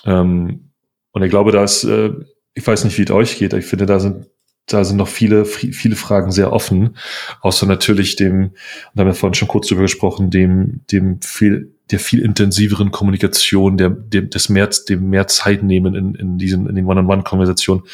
[0.05, 0.71] Ähm,
[1.13, 2.11] und ich glaube, da ist, äh,
[2.55, 4.27] ich weiß nicht, wie es euch geht, ich finde, da sind
[4.67, 6.97] da sind noch viele, viele Fragen sehr offen,
[7.43, 8.53] außer natürlich dem,
[8.95, 13.77] da haben wir vorhin schon kurz drüber gesprochen, dem, dem viel, der viel intensiveren Kommunikation,
[13.77, 17.85] der, dem, des mehr, dem mehr Zeit nehmen in, in diesen, in den One-on-One-Konversationen.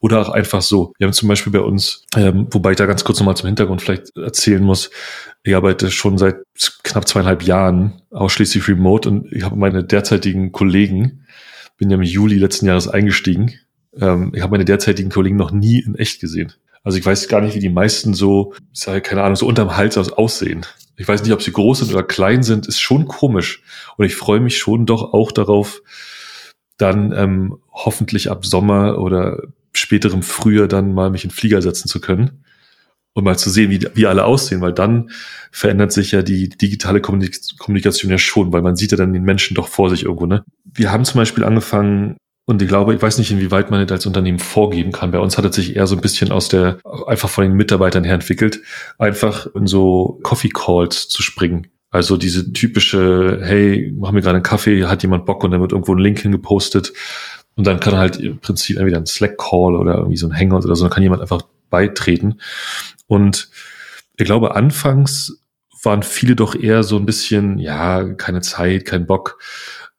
[0.00, 0.92] Oder auch einfach so.
[0.98, 3.80] Wir haben zum Beispiel bei uns, ähm, wobei ich da ganz kurz nochmal zum Hintergrund
[3.80, 4.90] vielleicht erzählen muss,
[5.42, 6.36] ich arbeite schon seit
[6.82, 11.24] knapp zweieinhalb Jahren ausschließlich remote und ich habe meine derzeitigen Kollegen,
[11.78, 13.54] bin ja im Juli letzten Jahres eingestiegen,
[13.98, 16.52] ähm, ich habe meine derzeitigen Kollegen noch nie in echt gesehen.
[16.82, 19.76] Also ich weiß gar nicht, wie die meisten so, ich sage keine Ahnung, so unterm
[19.76, 20.64] Hals aus aussehen.
[21.00, 23.62] Ich weiß nicht, ob sie groß sind oder klein sind, ist schon komisch.
[23.96, 25.80] Und ich freue mich schon doch auch darauf,
[26.76, 32.02] dann ähm, hoffentlich ab Sommer oder späterem Frühjahr dann mal mich in Flieger setzen zu
[32.02, 32.44] können
[33.14, 35.10] und mal zu sehen, wie, wie alle aussehen, weil dann
[35.50, 39.54] verändert sich ja die digitale Kommunikation ja schon, weil man sieht ja dann den Menschen
[39.54, 40.26] doch vor sich irgendwo.
[40.26, 40.44] Ne?
[40.64, 42.18] Wir haben zum Beispiel angefangen,
[42.50, 45.12] und ich glaube, ich weiß nicht, inwieweit man das als Unternehmen vorgeben kann.
[45.12, 48.04] Bei uns hat es sich eher so ein bisschen aus der, einfach von den Mitarbeitern
[48.04, 48.60] her entwickelt,
[48.98, 51.68] einfach in so Coffee Calls zu springen.
[51.90, 55.72] Also diese typische, hey, mach mir gerade einen Kaffee, hat jemand Bock und dann wird
[55.72, 56.92] irgendwo ein Link hingepostet.
[57.56, 60.76] Und dann kann halt im Prinzip entweder ein Slack-Call oder irgendwie so ein Hangout oder
[60.76, 62.40] so, dann kann jemand einfach beitreten.
[63.06, 63.48] Und
[64.16, 65.40] ich glaube, anfangs
[65.82, 69.38] waren viele doch eher so ein bisschen, ja, keine Zeit, kein Bock.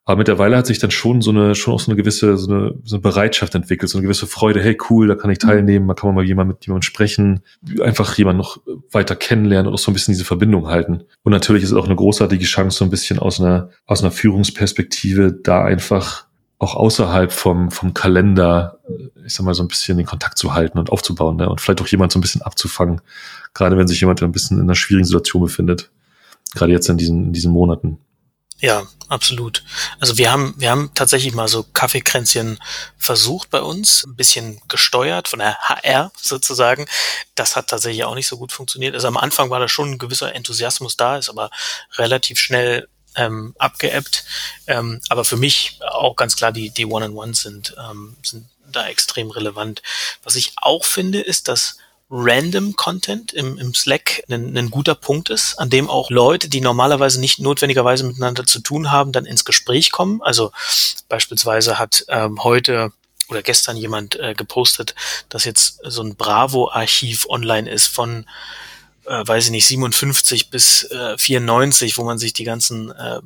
[0.03, 2.73] Aber mittlerweile hat sich dann schon so eine, schon auch so eine gewisse, so eine,
[2.83, 5.47] so eine Bereitschaft entwickelt, so eine gewisse Freude, hey cool, da kann ich mhm.
[5.47, 7.41] teilnehmen, da kann man mal jemand mit jemandem sprechen,
[7.81, 8.57] einfach jemand noch
[8.91, 11.03] weiter kennenlernen und auch so ein bisschen diese Verbindung halten.
[11.23, 14.11] Und natürlich ist es auch eine großartige Chance, so ein bisschen aus einer, aus einer
[14.11, 16.25] Führungsperspektive da einfach
[16.57, 18.79] auch außerhalb vom, vom Kalender,
[19.25, 21.49] ich sag mal, so ein bisschen den Kontakt zu halten und aufzubauen, ne?
[21.49, 23.01] und vielleicht auch jemand so ein bisschen abzufangen,
[23.53, 25.91] gerade wenn sich jemand ein bisschen in einer schwierigen Situation befindet.
[26.53, 27.97] Gerade jetzt in diesen, in diesen Monaten.
[28.61, 29.63] Ja, absolut.
[29.99, 32.59] Also wir haben, wir haben tatsächlich mal so Kaffeekränzchen
[32.95, 36.85] versucht bei uns, ein bisschen gesteuert von der HR sozusagen.
[37.33, 38.93] Das hat tatsächlich auch nicht so gut funktioniert.
[38.93, 41.49] Also am Anfang war da schon ein gewisser Enthusiasmus da, ist aber
[41.97, 44.25] relativ schnell ähm, abgeebbt.
[44.67, 49.31] Ähm, aber für mich auch ganz klar, die, die One-on-Ones sind, ähm, sind da extrem
[49.31, 49.81] relevant.
[50.23, 51.77] Was ich auch finde, ist, dass
[52.13, 56.59] Random Content im, im Slack ein, ein guter Punkt ist, an dem auch Leute, die
[56.59, 60.21] normalerweise nicht notwendigerweise miteinander zu tun haben, dann ins Gespräch kommen.
[60.21, 60.51] Also
[61.07, 62.91] beispielsweise hat ähm, heute
[63.29, 64.93] oder gestern jemand äh, gepostet,
[65.29, 68.25] dass jetzt so ein Bravo-Archiv online ist von
[69.05, 73.19] äh, weiß ich nicht, 57 bis äh, 94, wo man sich die ganzen äh,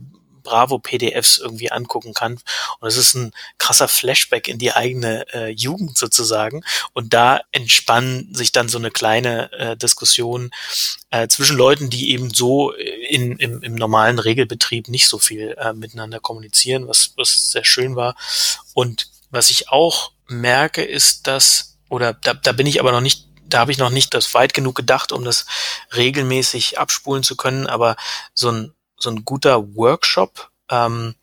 [0.46, 2.40] Bravo-PDFs irgendwie angucken kann.
[2.80, 6.64] Und es ist ein krasser Flashback in die eigene äh, Jugend sozusagen.
[6.94, 10.52] Und da entspannen sich dann so eine kleine äh, Diskussion
[11.10, 15.74] äh, zwischen Leuten, die eben so in, im, im normalen Regelbetrieb nicht so viel äh,
[15.74, 18.16] miteinander kommunizieren, was, was sehr schön war.
[18.74, 23.26] Und was ich auch merke, ist, dass, oder da, da bin ich aber noch nicht
[23.48, 25.46] da habe ich noch nicht das weit genug gedacht, um das
[25.96, 27.96] regelmäßig abspulen zu können, aber
[28.34, 28.74] so ein
[29.06, 31.16] so ein guter Workshop ähm,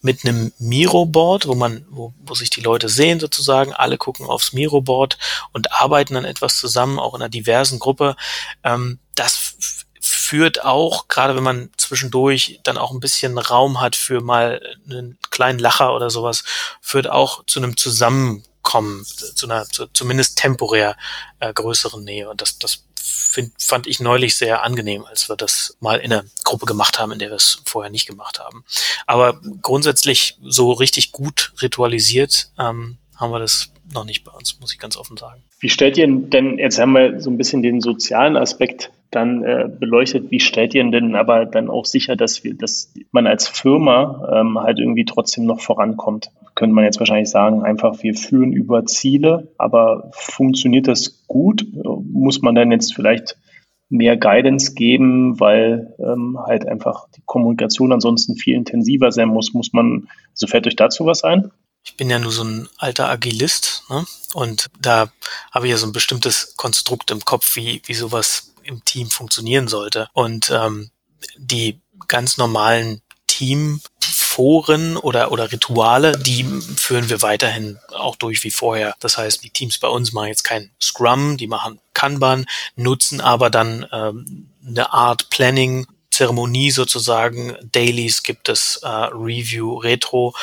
[0.00, 4.52] mit einem Miro-Board, wo man, wo, wo sich die Leute sehen sozusagen, alle gucken aufs
[4.52, 5.18] Miro-Board
[5.52, 8.14] und arbeiten dann etwas zusammen, auch in einer diversen Gruppe.
[8.62, 9.56] Ähm, das
[10.00, 15.18] führt auch, gerade wenn man zwischendurch dann auch ein bisschen Raum hat für mal einen
[15.30, 16.44] kleinen Lacher oder sowas,
[16.82, 20.96] führt auch zu einem Zusammenkommen, zu einer zu, zumindest temporär
[21.40, 22.28] äh, größeren Nähe.
[22.28, 26.24] Und das, das find, fand ich neulich sehr angenehm, als wir das mal in einer
[26.44, 28.64] Gruppe gemacht haben, in der wir es vorher nicht gemacht haben.
[29.06, 34.72] Aber grundsätzlich so richtig gut ritualisiert ähm, haben wir das noch nicht bei uns, muss
[34.72, 35.42] ich ganz offen sagen.
[35.64, 39.66] Wie stellt ihr denn, jetzt haben wir so ein bisschen den sozialen Aspekt dann äh,
[39.66, 44.28] beleuchtet, wie stellt ihr denn aber dann auch sicher, dass wir, dass man als Firma
[44.30, 46.30] ähm, halt irgendwie trotzdem noch vorankommt?
[46.54, 51.66] Könnte man jetzt wahrscheinlich sagen, einfach wir führen über Ziele, aber funktioniert das gut?
[51.72, 53.38] Muss man dann jetzt vielleicht
[53.88, 59.72] mehr Guidance geben, weil ähm, halt einfach die Kommunikation ansonsten viel intensiver sein muss, muss
[59.72, 61.52] man, also fällt euch dazu was ein?
[61.84, 64.04] Ich bin ja nur so ein alter Agilist, ne?
[64.32, 65.12] Und da
[65.52, 69.68] habe ich ja so ein bestimmtes Konstrukt im Kopf, wie, wie sowas im Team funktionieren
[69.68, 70.08] sollte.
[70.12, 70.90] Und ähm,
[71.36, 76.44] die ganz normalen Teamforen oder, oder Rituale, die
[76.76, 78.94] führen wir weiterhin auch durch wie vorher.
[79.00, 83.50] Das heißt, die Teams bei uns machen jetzt kein Scrum, die machen Kanban, nutzen aber
[83.50, 87.56] dann ähm, eine Art Planning, Zeremonie sozusagen.
[87.72, 90.34] Dailies gibt es, äh, Review, Retro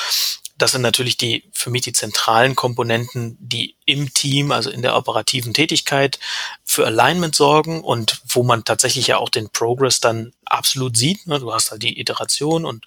[0.62, 4.96] das sind natürlich die für mich die zentralen Komponenten, die im Team, also in der
[4.96, 6.20] operativen Tätigkeit
[6.64, 11.26] für Alignment sorgen und wo man tatsächlich ja auch den Progress dann absolut sieht.
[11.26, 11.40] Ne?
[11.40, 12.86] Du hast halt die Iteration und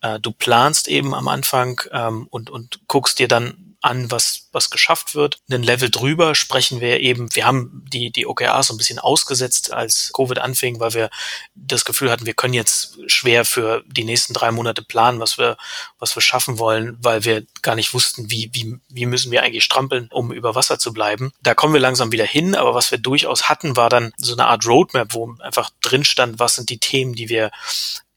[0.00, 4.70] äh, du planst eben am Anfang ähm, und, und guckst dir dann an, was, was
[4.70, 5.38] geschafft wird.
[5.50, 9.72] Einen Level drüber sprechen wir eben, wir haben die, die OKRs so ein bisschen ausgesetzt,
[9.72, 11.10] als Covid anfing, weil wir
[11.54, 15.56] das Gefühl hatten, wir können jetzt schwer für die nächsten drei Monate planen, was wir,
[15.98, 19.64] was wir schaffen wollen, weil wir gar nicht wussten, wie, wie, wie müssen wir eigentlich
[19.64, 21.32] strampeln, um über Wasser zu bleiben.
[21.42, 24.46] Da kommen wir langsam wieder hin, aber was wir durchaus hatten, war dann so eine
[24.46, 27.50] Art Roadmap, wo einfach drin stand, was sind die Themen, die wir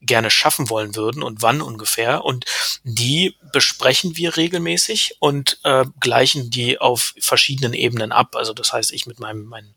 [0.05, 2.23] gerne schaffen wollen würden und wann ungefähr.
[2.25, 2.45] Und
[2.83, 8.35] die besprechen wir regelmäßig und äh, gleichen die auf verschiedenen Ebenen ab.
[8.35, 9.75] Also das heißt, ich mit meinem, meinen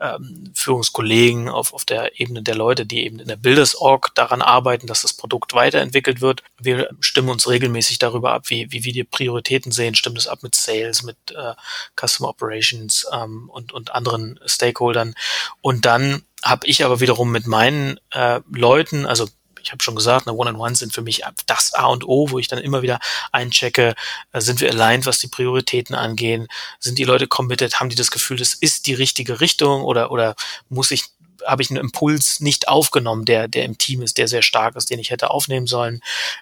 [0.00, 4.86] ähm, Führungskollegen auf, auf der Ebene der Leute, die eben in der Bildesorg daran arbeiten,
[4.86, 6.42] dass das Produkt weiterentwickelt wird.
[6.58, 10.42] Wir stimmen uns regelmäßig darüber ab, wie, wie wir die Prioritäten sehen, stimmen das ab
[10.42, 11.54] mit Sales, mit äh,
[12.00, 15.14] Customer Operations ähm, und, und anderen Stakeholdern.
[15.60, 19.28] Und dann habe ich aber wiederum mit meinen äh, Leuten, also
[19.66, 22.48] ich habe schon gesagt, eine One-on-One sind für mich das A und O, wo ich
[22.48, 23.00] dann immer wieder
[23.32, 23.94] einchecke,
[24.32, 26.46] äh, sind wir aligned, was die Prioritäten angehen,
[26.78, 30.36] sind die Leute committed, haben die das Gefühl, das ist die richtige Richtung oder, oder
[30.68, 31.04] muss ich
[31.46, 34.90] habe ich einen Impuls nicht aufgenommen, der, der im Team ist, der sehr stark ist,
[34.90, 36.00] den ich hätte aufnehmen sollen.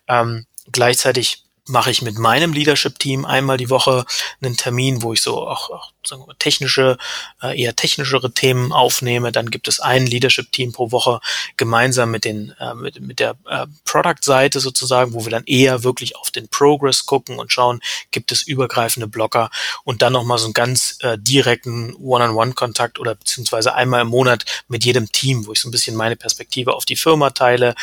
[0.09, 4.07] Ähm, gleichzeitig mache ich mit meinem Leadership-Team einmal die Woche
[4.41, 5.94] einen Termin, wo ich so auch, auch
[6.39, 6.97] technische,
[7.43, 9.33] äh, eher technischere Themen aufnehme.
[9.33, 11.21] Dann gibt es ein Leadership-Team pro Woche
[11.57, 16.17] gemeinsam mit den äh, mit, mit der äh, Product-Seite sozusagen, wo wir dann eher wirklich
[16.17, 17.81] auf den Progress gucken und schauen,
[18.11, 19.51] gibt es übergreifende Blocker
[19.85, 24.85] und dann nochmal so einen ganz äh, direkten One-on-One-Kontakt oder beziehungsweise einmal im Monat mit
[24.85, 27.75] jedem Team, wo ich so ein bisschen meine Perspektive auf die Firma teile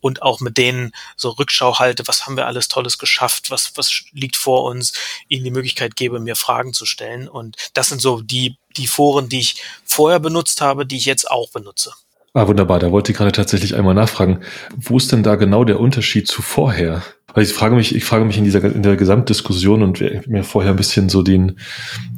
[0.00, 4.04] und auch mit denen so Rückschau halte, was haben wir alles Tolles geschafft was, was
[4.12, 4.92] liegt vor uns,
[5.28, 7.28] ihnen die Möglichkeit gebe, mir Fragen zu stellen.
[7.28, 11.30] Und das sind so die, die Foren, die ich vorher benutzt habe, die ich jetzt
[11.30, 11.92] auch benutze.
[12.32, 12.78] Ah, wunderbar.
[12.78, 14.40] Da wollte ich gerade tatsächlich einmal nachfragen.
[14.76, 17.02] Wo ist denn da genau der Unterschied zu vorher?
[17.34, 20.72] Weil ich frage mich, ich frage mich in dieser, in der Gesamtdiskussion und mir vorher
[20.72, 21.58] ein bisschen so den,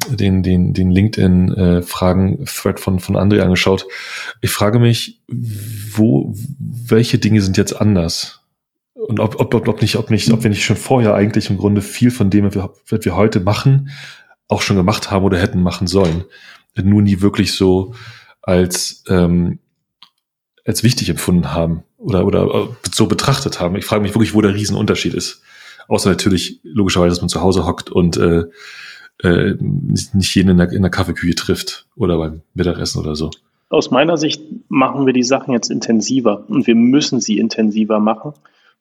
[0.08, 3.86] den, den, den LinkedIn-Fragen-Thread von, von André angeschaut.
[4.40, 8.40] Ich frage mich, wo, welche Dinge sind jetzt anders?
[8.94, 11.82] Und ob, ob, ob, nicht, ob nicht, ob wir nicht schon vorher eigentlich im Grunde
[11.82, 13.90] viel von dem, was wir heute machen,
[14.52, 16.24] auch schon gemacht haben oder hätten machen sollen.
[16.76, 17.94] Nur nie wirklich so
[18.42, 19.58] als, ähm,
[20.64, 23.76] als wichtig empfunden haben oder, oder so betrachtet haben.
[23.76, 25.42] Ich frage mich wirklich, wo der Riesenunterschied ist.
[25.88, 28.44] Außer natürlich logischerweise, dass man zu Hause hockt und äh,
[29.22, 33.30] äh, nicht jeden in der, in der Kaffeeküche trifft oder beim Mittagessen oder so.
[33.68, 38.34] Aus meiner Sicht machen wir die Sachen jetzt intensiver und wir müssen sie intensiver machen.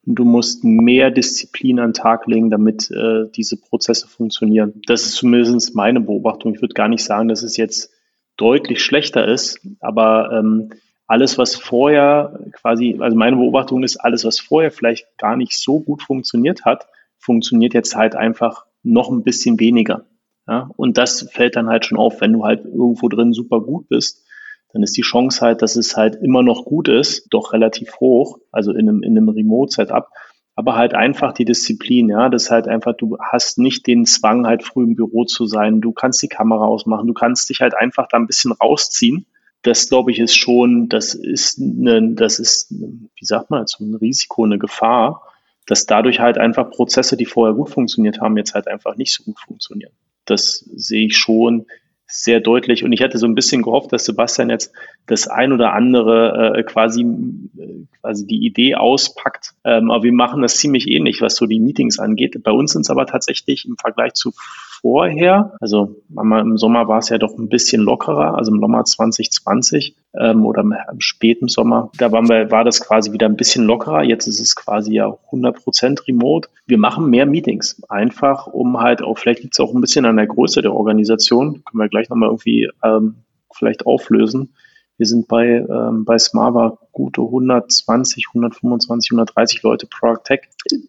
[0.04, 4.82] Du musst mehr Disziplin an den Tag legen, damit äh, diese Prozesse funktionieren.
[4.86, 6.54] Das ist zumindest meine Beobachtung.
[6.54, 7.92] Ich würde gar nicht sagen, dass es jetzt
[8.36, 10.70] deutlich schlechter ist, aber ähm,
[11.06, 15.80] alles, was vorher quasi, also meine Beobachtung ist, alles, was vorher vielleicht gar nicht so
[15.80, 16.86] gut funktioniert hat,
[17.18, 20.06] funktioniert jetzt halt einfach noch ein bisschen weniger.
[20.48, 20.70] Ja?
[20.76, 24.24] Und das fällt dann halt schon auf, wenn du halt irgendwo drin super gut bist
[24.72, 28.38] dann ist die Chance halt, dass es halt immer noch gut ist, doch relativ hoch,
[28.50, 30.08] also in einem, in einem Remote-Setup.
[30.54, 34.46] Aber halt einfach die Disziplin, ja, das ist halt einfach, du hast nicht den Zwang,
[34.46, 35.80] halt früh im Büro zu sein.
[35.80, 39.26] Du kannst die Kamera ausmachen, du kannst dich halt einfach da ein bisschen rausziehen.
[39.62, 43.94] Das glaube ich ist schon, das ist eine, das ist, wie sagt man, so ein
[43.94, 45.22] Risiko, eine Gefahr,
[45.66, 49.22] dass dadurch halt einfach Prozesse, die vorher gut funktioniert haben, jetzt halt einfach nicht so
[49.24, 49.92] gut funktionieren.
[50.24, 51.66] Das sehe ich schon
[52.12, 52.84] sehr deutlich.
[52.84, 54.72] Und ich hatte so ein bisschen gehofft, dass Sebastian jetzt
[55.06, 59.54] das ein oder andere äh, quasi, äh, quasi die Idee auspackt.
[59.64, 62.36] Ähm, aber wir machen das ziemlich ähnlich, was so die Meetings angeht.
[62.42, 64.34] Bei uns sind es aber tatsächlich im Vergleich zu
[64.82, 69.96] vorher, also im Sommer war es ja doch ein bisschen lockerer, also im Sommer 2020
[70.18, 73.64] ähm, oder im, im späten Sommer, da waren wir, war das quasi wieder ein bisschen
[73.64, 74.02] lockerer.
[74.02, 76.48] Jetzt ist es quasi ja 100% remote.
[76.66, 80.16] Wir machen mehr Meetings, einfach um halt auch, vielleicht liegt es auch ein bisschen an
[80.16, 83.16] der Größe der Organisation, können wir gleich nochmal irgendwie ähm,
[83.54, 84.54] vielleicht auflösen.
[84.98, 90.40] Wir sind bei, ähm, bei Smava gute 120, 125, 130 Leute Product Tech.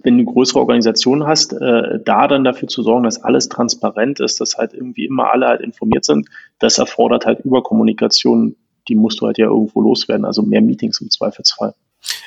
[0.04, 4.42] Wenn du größere Organisation hast, äh, da dann dafür zu sorgen, dass alles transparent ist,
[4.42, 6.28] dass halt irgendwie immer alle halt informiert sind,
[6.60, 8.56] das erfordert halt Überkommunikation.
[8.90, 11.74] Die musst du halt ja irgendwo loswerden, also mehr Meetings im Zweifelsfall.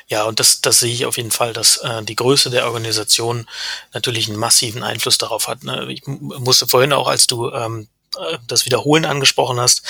[0.07, 3.47] Ja, und das, das sehe ich auf jeden Fall, dass äh, die Größe der Organisation
[3.93, 5.63] natürlich einen massiven Einfluss darauf hat.
[5.63, 5.87] Ne?
[5.91, 9.83] Ich musste vorhin auch, als du ähm, äh, das Wiederholen angesprochen hast,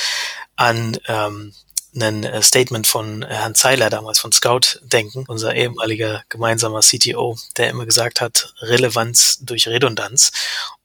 [0.56, 1.54] an ähm,
[2.02, 7.70] ein äh, Statement von Herrn Zeiler damals von Scout denken, unser ehemaliger gemeinsamer CTO, der
[7.70, 10.32] immer gesagt hat, Relevanz durch Redundanz.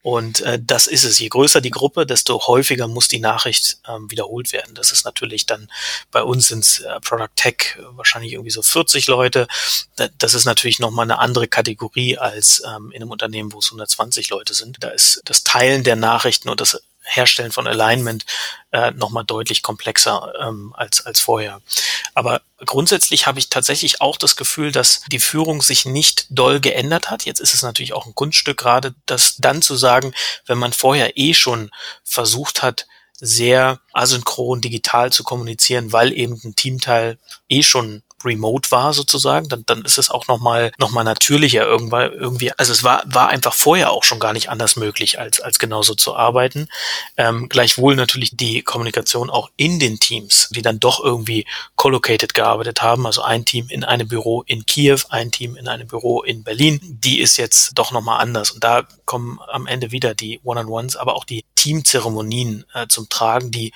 [0.03, 1.21] Und äh, das ist es.
[1.21, 4.75] Je größer die Gruppe, desto häufiger muss die Nachricht ähm, wiederholt werden.
[4.75, 5.71] Das ist natürlich dann
[6.11, 9.47] bei uns ins äh, Product Tech wahrscheinlich irgendwie so 40 Leute.
[10.19, 14.29] Das ist natürlich nochmal eine andere Kategorie als ähm, in einem Unternehmen, wo es 120
[14.31, 14.79] Leute sind.
[14.81, 18.25] Da ist das Teilen der Nachrichten und das Herstellen von Alignment
[18.71, 21.61] äh, nochmal deutlich komplexer ähm, als, als vorher.
[22.15, 27.11] Aber grundsätzlich habe ich tatsächlich auch das Gefühl, dass die Führung sich nicht doll geändert
[27.11, 27.25] hat.
[27.25, 30.15] Jetzt ist es natürlich auch ein Kunststück gerade, das dann zu sagen,
[30.47, 31.71] wenn man vorher eh schon
[32.05, 32.87] versucht hat,
[33.19, 39.65] sehr asynchron digital zu kommunizieren, weil eben ein Teamteil eh schon remote war sozusagen, dann,
[39.67, 42.53] dann ist es auch nochmal noch mal natürlicher irgendwann irgendwie.
[42.59, 45.95] Also es war, war einfach vorher auch schon gar nicht anders möglich, als, als genauso
[45.95, 46.69] zu arbeiten.
[47.17, 51.47] Ähm, gleichwohl natürlich die Kommunikation auch in den Teams, die dann doch irgendwie
[51.77, 55.89] collocated gearbeitet haben, also ein Team in einem Büro in Kiew, ein Team in einem
[55.89, 58.51] Büro in Berlin, die ist jetzt doch nochmal anders.
[58.51, 63.51] Und da kommen am Ende wieder die One-on-Ones, aber auch die Teamzeremonien äh, zum Tragen,
[63.51, 63.73] die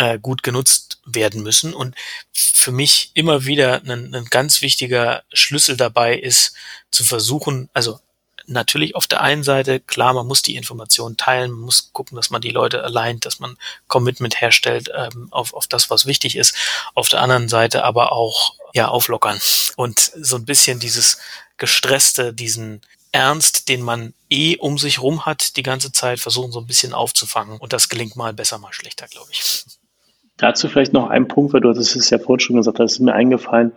[0.00, 1.74] äh, gut genutzt werden müssen.
[1.74, 1.94] Und
[2.32, 6.54] für mich immer wieder ein, ein ganz wichtiger Schlüssel dabei ist,
[6.90, 8.00] zu versuchen, also
[8.46, 12.30] natürlich auf der einen Seite, klar, man muss die Informationen teilen, man muss gucken, dass
[12.30, 16.54] man die Leute allein, dass man Commitment herstellt ähm, auf, auf das, was wichtig ist.
[16.94, 19.38] Auf der anderen Seite aber auch ja auflockern
[19.76, 21.18] und so ein bisschen dieses
[21.58, 22.80] gestresste, diesen
[23.12, 26.94] Ernst, den man eh um sich rum hat, die ganze Zeit versuchen so ein bisschen
[26.94, 27.58] aufzufangen.
[27.58, 29.64] Und das gelingt mal besser, mal schlechter, glaube ich.
[30.40, 33.00] Dazu vielleicht noch ein Punkt, weil du hattest es ja vorhin schon gesagt, das ist
[33.00, 33.72] mir eingefallen.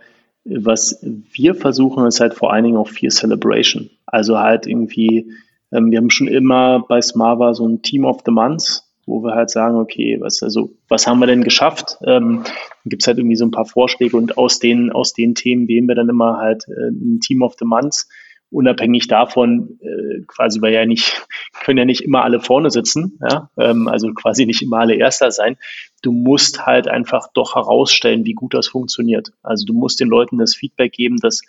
[0.46, 3.90] Was wir versuchen, ist halt vor allen Dingen auch viel Celebration.
[4.06, 5.30] Also halt irgendwie,
[5.72, 9.34] ähm, wir haben schon immer bei Smava so ein Team of the Month, wo wir
[9.34, 11.98] halt sagen, okay, was, also, was haben wir denn geschafft?
[12.06, 12.44] Ähm,
[12.86, 15.86] gibt es halt irgendwie so ein paar Vorschläge und aus den, aus den Themen wählen
[15.86, 18.06] wir dann immer halt äh, ein Team of the Month
[18.54, 21.26] unabhängig davon, äh, quasi, weil ja nicht,
[21.64, 25.30] können ja nicht immer alle vorne sitzen, ja, ähm, also quasi nicht immer alle Erster
[25.30, 25.56] sein.
[26.04, 29.32] Du musst halt einfach doch herausstellen, wie gut das funktioniert.
[29.42, 31.40] Also du musst den Leuten das Feedback geben, dass,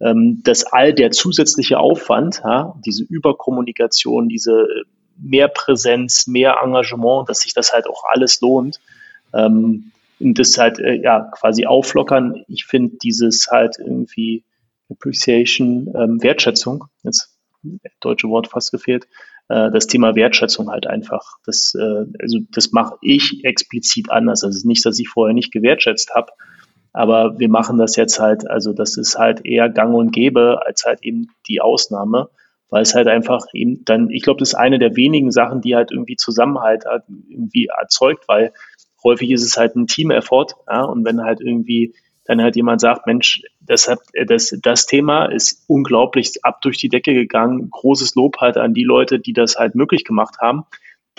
[0.00, 4.66] ähm, dass all der zusätzliche Aufwand, ja, diese Überkommunikation, diese
[5.18, 8.80] mehr Präsenz, mehr Engagement, dass sich das halt auch alles lohnt.
[9.34, 12.44] Ähm, und das halt, äh, ja, quasi auflockern.
[12.48, 14.44] Ich finde dieses halt irgendwie,
[14.90, 17.36] Appreciation, ähm, Wertschätzung, jetzt
[18.00, 19.06] deutsche Wort fast gefehlt,
[19.50, 21.38] äh, das Thema Wertschätzung halt einfach.
[21.44, 24.44] Das, äh, also das mache ich explizit anders.
[24.44, 26.32] Also nicht, dass ich vorher nicht gewertschätzt habe,
[26.92, 30.84] aber wir machen das jetzt halt, also das ist halt eher gang und gäbe als
[30.84, 32.30] halt eben die Ausnahme,
[32.68, 35.74] weil es halt einfach eben dann, ich glaube, das ist eine der wenigen Sachen, die
[35.74, 38.52] halt irgendwie Zusammenhalt halt irgendwie erzeugt, weil
[39.02, 41.94] häufig ist es halt ein Team-Effort, ja, und wenn halt irgendwie
[42.30, 46.88] dann halt jemand sagt, Mensch, deshalb, äh, das, das Thema ist unglaublich ab durch die
[46.88, 47.68] Decke gegangen.
[47.70, 50.64] Großes Lob halt an die Leute, die das halt möglich gemacht haben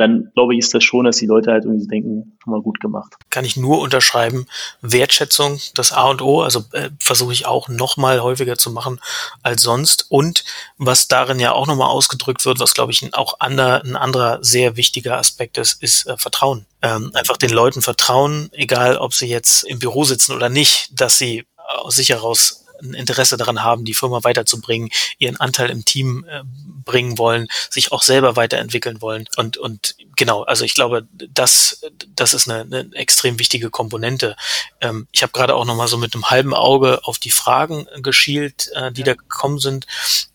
[0.01, 2.79] dann glaube ich, ist das schon, dass die Leute halt irgendwie denken, haben wir gut
[2.79, 3.13] gemacht.
[3.29, 4.47] Kann ich nur unterschreiben.
[4.81, 8.99] Wertschätzung, das A und O, also äh, versuche ich auch noch mal häufiger zu machen
[9.43, 10.07] als sonst.
[10.09, 10.43] Und
[10.77, 14.75] was darin ja auch nochmal ausgedrückt wird, was glaube ich auch ander, ein anderer sehr
[14.75, 16.65] wichtiger Aspekt ist, ist äh, Vertrauen.
[16.81, 21.19] Ähm, einfach den Leuten vertrauen, egal ob sie jetzt im Büro sitzen oder nicht, dass
[21.19, 26.25] sie aus sich heraus ein Interesse daran haben, die Firma weiterzubringen, ihren Anteil im Team
[26.27, 26.43] äh,
[26.83, 29.25] bringen wollen, sich auch selber weiterentwickeln wollen.
[29.37, 31.81] Und, und genau, also ich glaube, das,
[32.15, 34.35] das ist eine, eine extrem wichtige Komponente.
[34.81, 38.69] Ähm, ich habe gerade auch nochmal so mit einem halben Auge auf die Fragen geschielt,
[38.73, 39.85] äh, die da gekommen sind.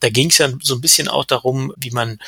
[0.00, 2.18] Da ging es ja so ein bisschen auch darum, wie man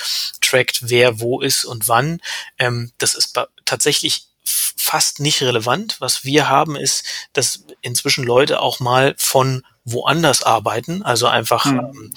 [0.41, 2.21] trackt, wer wo ist und wann.
[2.59, 6.01] Ähm, das ist tatsächlich fast nicht relevant.
[6.01, 12.13] Was wir haben, ist, dass inzwischen Leute auch mal von woanders arbeiten, also einfach mhm.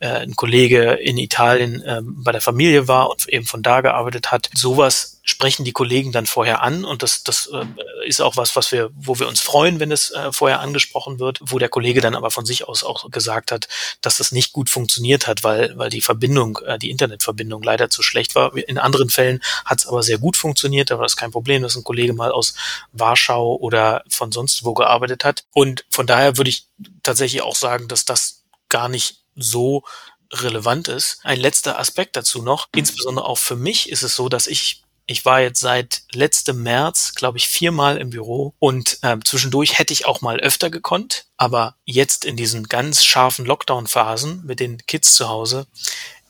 [0.00, 4.32] äh, ein Kollege in Italien ähm, bei der Familie war und eben von da gearbeitet
[4.32, 4.50] hat.
[4.54, 7.64] Sowas sprechen die Kollegen dann vorher an und das, das äh,
[8.06, 11.40] ist auch was, was wir, wo wir uns freuen, wenn es äh, vorher angesprochen wird,
[11.40, 13.66] wo der Kollege dann aber von sich aus auch gesagt hat,
[14.02, 18.02] dass das nicht gut funktioniert hat, weil, weil die Verbindung, äh, die Internetverbindung leider zu
[18.02, 18.54] schlecht war.
[18.54, 21.74] In anderen Fällen hat es aber sehr gut funktioniert, aber das ist kein Problem, dass
[21.74, 22.54] ein Kollege mal aus
[22.92, 25.44] Warschau oder von sonst wo gearbeitet hat.
[25.54, 26.66] Und von daher würde ich
[27.02, 29.84] tatsächlich auch sagen, dass das gar nicht so
[30.32, 31.20] relevant ist.
[31.22, 35.24] Ein letzter Aspekt dazu noch, insbesondere auch für mich ist es so, dass ich ich
[35.24, 40.06] war jetzt seit letztem März, glaube ich, viermal im Büro und äh, zwischendurch hätte ich
[40.06, 45.28] auch mal öfter gekonnt, aber jetzt in diesen ganz scharfen Lockdown-Phasen mit den Kids zu
[45.28, 45.66] Hause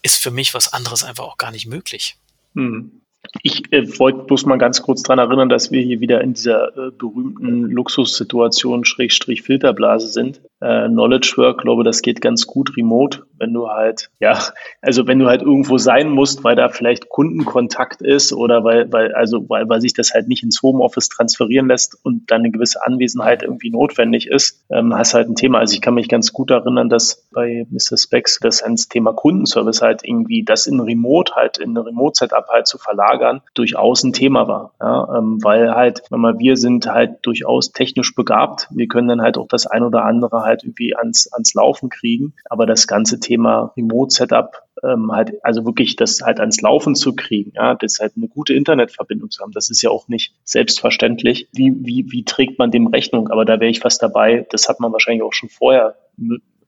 [0.03, 2.17] ist für mich was anderes einfach auch gar nicht möglich.
[2.55, 3.01] Hm.
[3.43, 6.77] Ich äh, wollte bloß mal ganz kurz dran erinnern, dass wir hier wieder in dieser
[6.77, 10.43] äh, berühmten Luxussituation Schrägstrich Filterblase sind.
[10.65, 14.39] Äh, Knowledge Work, glaube das geht ganz gut remote, wenn du halt, ja,
[14.83, 19.15] also wenn du halt irgendwo sein musst, weil da vielleicht Kundenkontakt ist oder weil, weil,
[19.15, 22.85] also weil, weil sich das halt nicht ins Homeoffice transferieren lässt und dann eine gewisse
[22.85, 25.59] Anwesenheit irgendwie notwendig ist, ähm, hast halt ein Thema.
[25.59, 27.97] Also ich kann mich ganz gut erinnern, dass bei Mr.
[27.97, 32.67] Specs das ans Thema Kundenservice halt irgendwie das in Remote halt, in eine Remote-Setup halt
[32.67, 34.73] zu verlagern Lagern durchaus ein Thema war.
[34.81, 38.69] Ja, ähm, weil halt, wenn mal wir sind halt durchaus technisch begabt.
[38.71, 42.35] Wir können dann halt auch das ein oder andere halt irgendwie ans, ans Laufen kriegen.
[42.49, 47.15] Aber das ganze Thema Remote Setup ähm, halt, also wirklich das halt ans Laufen zu
[47.15, 51.49] kriegen, ja, das halt eine gute Internetverbindung zu haben, das ist ja auch nicht selbstverständlich.
[51.53, 53.29] Wie, wie, wie trägt man dem Rechnung?
[53.31, 54.47] Aber da wäre ich fast dabei.
[54.51, 55.97] Das hat man wahrscheinlich auch schon vorher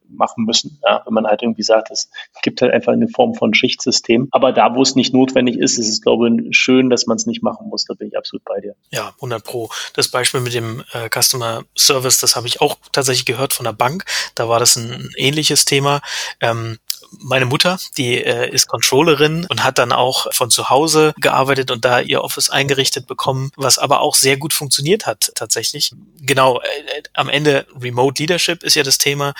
[0.09, 0.79] machen müssen.
[0.85, 2.11] Ja, wenn man halt irgendwie sagt, es
[2.43, 4.29] gibt halt einfach eine Form von Schichtsystem.
[4.31, 7.27] Aber da, wo es nicht notwendig ist, ist es, glaube ich, schön, dass man es
[7.27, 7.85] nicht machen muss.
[7.85, 8.75] Da bin ich absolut bei dir.
[8.91, 9.71] Ja, 100 Pro.
[9.95, 13.73] Das Beispiel mit dem äh, Customer Service, das habe ich auch tatsächlich gehört von der
[13.73, 14.05] Bank.
[14.35, 16.01] Da war das ein ähnliches Thema.
[16.41, 16.79] Ähm,
[17.19, 21.85] meine Mutter, die äh, ist Controllerin und hat dann auch von zu Hause gearbeitet und
[21.85, 25.93] da ihr Office eingerichtet bekommen, was aber auch sehr gut funktioniert hat tatsächlich.
[26.21, 29.35] Genau, äh, am Ende Remote Leadership ist ja das Thema.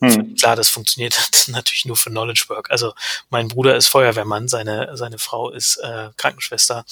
[0.00, 0.34] Hm.
[0.36, 1.18] Klar, das funktioniert
[1.48, 2.70] natürlich nur für Knowledge Work.
[2.70, 2.92] Also
[3.30, 6.84] mein Bruder ist Feuerwehrmann, seine, seine Frau ist äh, Krankenschwester.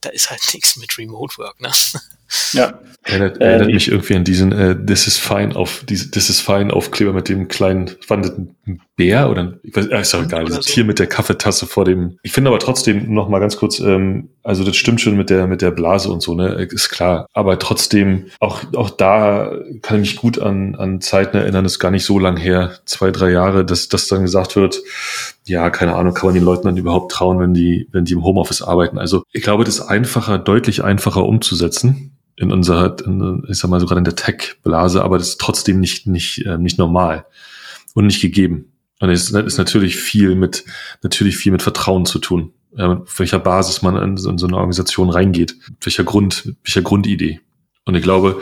[0.00, 1.60] Da ist halt nichts mit Remote Work.
[1.60, 1.70] Ne?
[2.52, 2.80] Ja.
[3.02, 6.40] Erinnert, äh, erinnert mich irgendwie an diesen äh, This is fine auf diese This is
[6.40, 8.56] fine Aufkleber mit dem kleinen wandeten
[8.96, 10.72] Bär oder ich weiß, äh, ist doch egal, dieses so.
[10.72, 12.18] Tier mit der Kaffeetasse vor dem.
[12.22, 15.46] Ich finde aber trotzdem noch mal ganz kurz, ähm, also das stimmt schon mit der
[15.46, 17.26] mit der Blase und so, ne, ist klar.
[17.32, 21.90] Aber trotzdem auch auch da kann ich mich gut an an Zeiten erinnern, ist gar
[21.90, 24.82] nicht so lang her, zwei drei Jahre, dass dass dann gesagt wird,
[25.46, 28.24] ja, keine Ahnung, kann man den Leuten dann überhaupt trauen, wenn die wenn die im
[28.24, 28.98] Homeoffice arbeiten.
[28.98, 33.80] Also ich glaube, das ist einfacher, deutlich einfacher umzusetzen in unserer, in, ich sag mal
[33.80, 37.26] sogar in der Tech-Blase, aber das ist trotzdem nicht, nicht, äh, nicht normal
[37.94, 38.71] und nicht gegeben.
[39.02, 40.64] Und es ist natürlich viel mit,
[41.02, 42.52] natürlich viel mit Vertrauen zu tun.
[42.76, 47.40] Äh, auf welcher Basis man in, so eine Organisation reingeht, welcher Grund, welcher Grundidee.
[47.84, 48.40] Und ich glaube,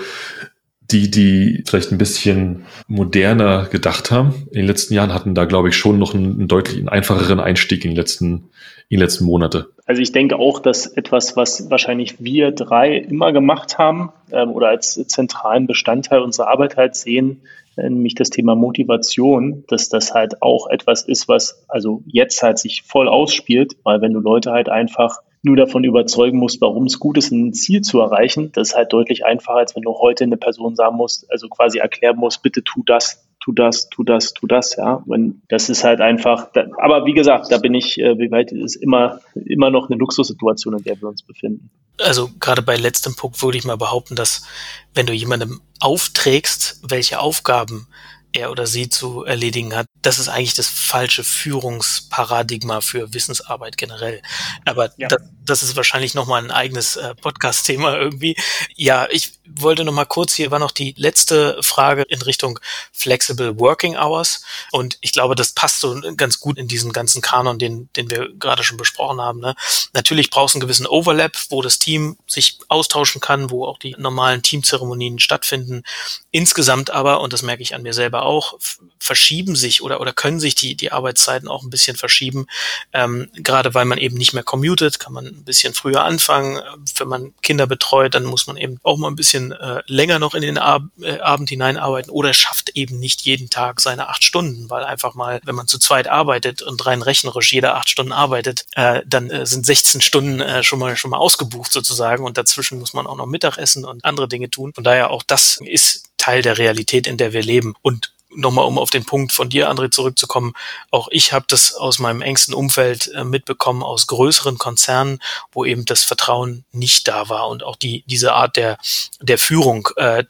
[0.90, 5.70] die, die vielleicht ein bisschen moderner gedacht haben in den letzten Jahren, hatten da, glaube
[5.70, 8.50] ich, schon noch einen, deutlich einfacheren Einstieg in den letzten,
[8.90, 9.70] in den letzten Monate.
[9.86, 14.68] Also ich denke auch, dass etwas, was wahrscheinlich wir drei immer gemacht haben ähm, oder
[14.68, 17.40] als zentralen Bestandteil unserer Arbeit halt sehen,
[17.88, 22.82] nämlich das Thema Motivation, dass das halt auch etwas ist, was also jetzt halt sich
[22.82, 27.16] voll ausspielt, weil wenn du Leute halt einfach nur davon überzeugen musst, warum es gut
[27.16, 30.36] ist, ein Ziel zu erreichen, das ist halt deutlich einfacher, als wenn du heute eine
[30.36, 34.46] Person sagen musst, also quasi erklären musst, bitte tu das, tu das, tu das, tu
[34.46, 35.02] das, ja.
[35.06, 38.52] Wenn, das ist halt einfach, da, aber wie gesagt, da bin ich, äh, wie weit
[38.52, 41.70] ist immer, immer noch eine Luxussituation, in der wir uns befinden.
[41.98, 44.46] Also gerade bei letztem Punkt würde ich mal behaupten, dass
[44.94, 47.86] wenn du jemandem aufträgst, welche Aufgaben
[48.32, 49.86] er oder sie zu erledigen hat.
[50.02, 54.22] Das ist eigentlich das falsche Führungsparadigma für Wissensarbeit generell.
[54.64, 55.08] Aber ja.
[55.08, 58.36] das, das ist wahrscheinlich nochmal ein eigenes äh, Podcast-Thema irgendwie.
[58.76, 62.58] Ja, ich wollte nochmal kurz, hier war noch die letzte Frage in Richtung
[62.92, 64.42] Flexible Working Hours.
[64.70, 68.30] Und ich glaube, das passt so ganz gut in diesen ganzen Kanon, den, den wir
[68.38, 69.40] gerade schon besprochen haben.
[69.40, 69.54] Ne?
[69.92, 73.96] Natürlich brauchst du einen gewissen Overlap, wo das Team sich austauschen kann, wo auch die
[73.98, 75.82] normalen Teamzeremonien stattfinden.
[76.30, 78.58] Insgesamt aber, und das merke ich an mir selber auch,
[78.98, 82.46] verschieben sich oder, oder können sich die, die Arbeitszeiten auch ein bisschen verschieben.
[82.92, 86.60] Ähm, gerade weil man eben nicht mehr commutet, kann man ein bisschen früher anfangen.
[86.96, 90.34] Wenn man Kinder betreut, dann muss man eben auch mal ein bisschen äh, länger noch
[90.34, 94.70] in den Ab äh, Abend hineinarbeiten oder schafft eben nicht jeden Tag seine acht Stunden,
[94.70, 98.66] weil einfach mal, wenn man zu zweit arbeitet und rein rechnerisch jeder acht Stunden arbeitet,
[98.74, 102.78] äh, dann äh, sind 16 Stunden äh, schon mal schon mal ausgebucht sozusagen und dazwischen
[102.78, 104.72] muss man auch noch Mittagessen und andere Dinge tun.
[104.74, 107.74] Von daher auch das ist Teil der Realität, in der wir leben.
[107.82, 110.52] Und nochmal um auf den Punkt von dir, André, zurückzukommen,
[110.90, 115.20] auch ich habe das aus meinem engsten Umfeld äh, mitbekommen, aus größeren Konzernen,
[115.52, 117.48] wo eben das Vertrauen nicht da war.
[117.48, 118.78] Und auch die diese Art der
[119.20, 120.24] der Führung, äh,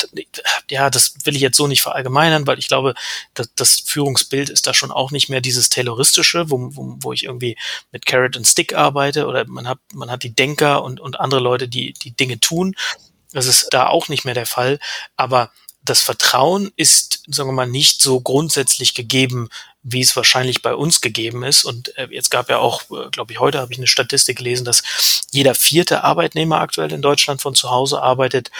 [0.70, 2.94] ja, das will ich jetzt so nicht verallgemeinern, weil ich glaube,
[3.34, 7.24] dass das Führungsbild ist da schon auch nicht mehr dieses Tayloristische, wo, wo, wo ich
[7.24, 7.56] irgendwie
[7.92, 11.40] mit Carrot and Stick arbeite oder man hat man hat die Denker und und andere
[11.40, 12.74] Leute, die die Dinge tun.
[13.32, 14.80] Das ist da auch nicht mehr der Fall,
[15.16, 15.52] aber
[15.90, 19.48] das Vertrauen ist, sagen wir mal, nicht so grundsätzlich gegeben,
[19.82, 21.64] wie es wahrscheinlich bei uns gegeben ist.
[21.64, 24.64] Und äh, jetzt gab ja auch, äh, glaube ich, heute habe ich eine Statistik gelesen,
[24.64, 24.82] dass
[25.32, 28.52] jeder vierte Arbeitnehmer aktuell in Deutschland von zu Hause arbeitet.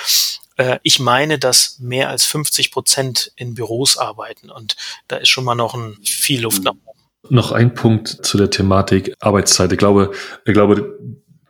[0.57, 4.51] Äh, ich meine, dass mehr als 50 Prozent in Büros arbeiten.
[4.51, 4.77] Und
[5.07, 6.99] da ist schon mal noch ein, viel Luft nach oben.
[7.29, 9.71] Noch ein Punkt zu der Thematik Arbeitszeit.
[9.71, 10.11] Ich glaube,
[10.45, 10.99] ich glaube,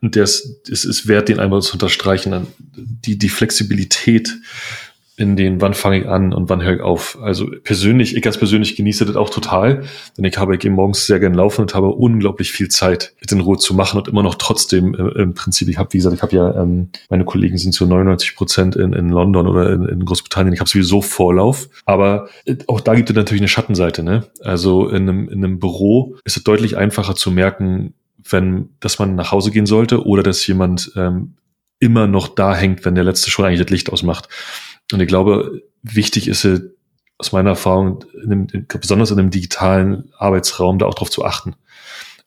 [0.02, 4.30] der ist, es ist wert, den einmal zu unterstreichen, die, die Flexibilität
[5.20, 7.18] in den, wann fange ich an und wann höre ich auf.
[7.20, 9.84] Also persönlich, ich ganz persönlich genieße das auch total,
[10.16, 13.30] denn ich habe, ich gehe morgens sehr gern laufen und habe unglaublich viel Zeit, mit
[13.30, 16.16] in Ruhe zu machen und immer noch trotzdem äh, im Prinzip, ich habe, wie gesagt,
[16.16, 19.84] ich habe ja, ähm, meine Kollegen sind zu 99 Prozent in, in London oder in,
[19.84, 24.02] in Großbritannien, ich habe sowieso Vorlauf, aber äh, auch da gibt es natürlich eine Schattenseite,
[24.02, 24.24] ne?
[24.42, 27.92] Also in einem, in einem Büro ist es deutlich einfacher zu merken,
[28.26, 31.34] wenn, dass man nach Hause gehen sollte oder dass jemand ähm,
[31.78, 34.28] immer noch da hängt, wenn der Letzte schon eigentlich das Licht ausmacht.
[34.92, 36.62] Und ich glaube, wichtig ist es
[37.18, 41.54] aus meiner Erfahrung, in dem, besonders in einem digitalen Arbeitsraum, da auch drauf zu achten.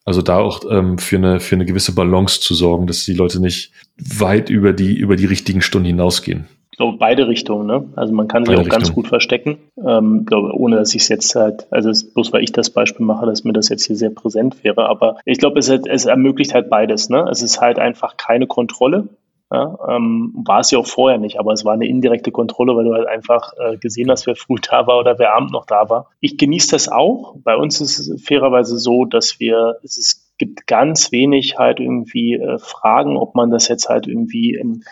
[0.05, 3.39] Also da auch ähm, für, eine, für eine gewisse Balance zu sorgen, dass die Leute
[3.39, 6.45] nicht weit über die, über die richtigen Stunden hinausgehen.
[6.72, 7.86] Ich glaube, beide Richtungen, ne?
[7.95, 9.59] Also man kann sich beide auch ganz gut verstecken.
[9.86, 13.05] Ähm, glaube, ohne dass ich es jetzt halt, also es, bloß weil ich das Beispiel
[13.05, 14.89] mache, dass mir das jetzt hier sehr präsent wäre.
[14.89, 17.28] Aber ich glaube, es, es ermöglicht halt beides, ne?
[17.30, 19.07] Es ist halt einfach keine Kontrolle.
[19.54, 22.86] Ja, ähm, war es ja auch vorher nicht, aber es war eine indirekte Kontrolle, weil
[22.86, 25.91] du halt einfach äh, gesehen hast, wer früh da war oder wer abend noch da
[25.91, 26.10] war.
[26.22, 27.36] Ich genieße das auch.
[27.43, 32.34] Bei uns ist es fairerweise so, dass wir, es ist, gibt ganz wenig halt irgendwie
[32.34, 34.86] äh, Fragen, ob man das jetzt halt irgendwie in,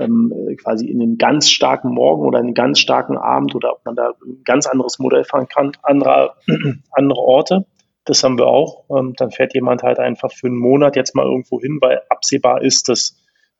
[0.00, 3.96] ähm, quasi in einen ganz starken Morgen oder einen ganz starken Abend oder ob man
[3.96, 6.36] da ein ganz anderes Modell fahren kann, anderer,
[6.92, 7.66] andere Orte.
[8.06, 8.84] Das haben wir auch.
[8.88, 12.62] Ähm, dann fährt jemand halt einfach für einen Monat jetzt mal irgendwo hin, weil absehbar
[12.62, 13.14] ist, dass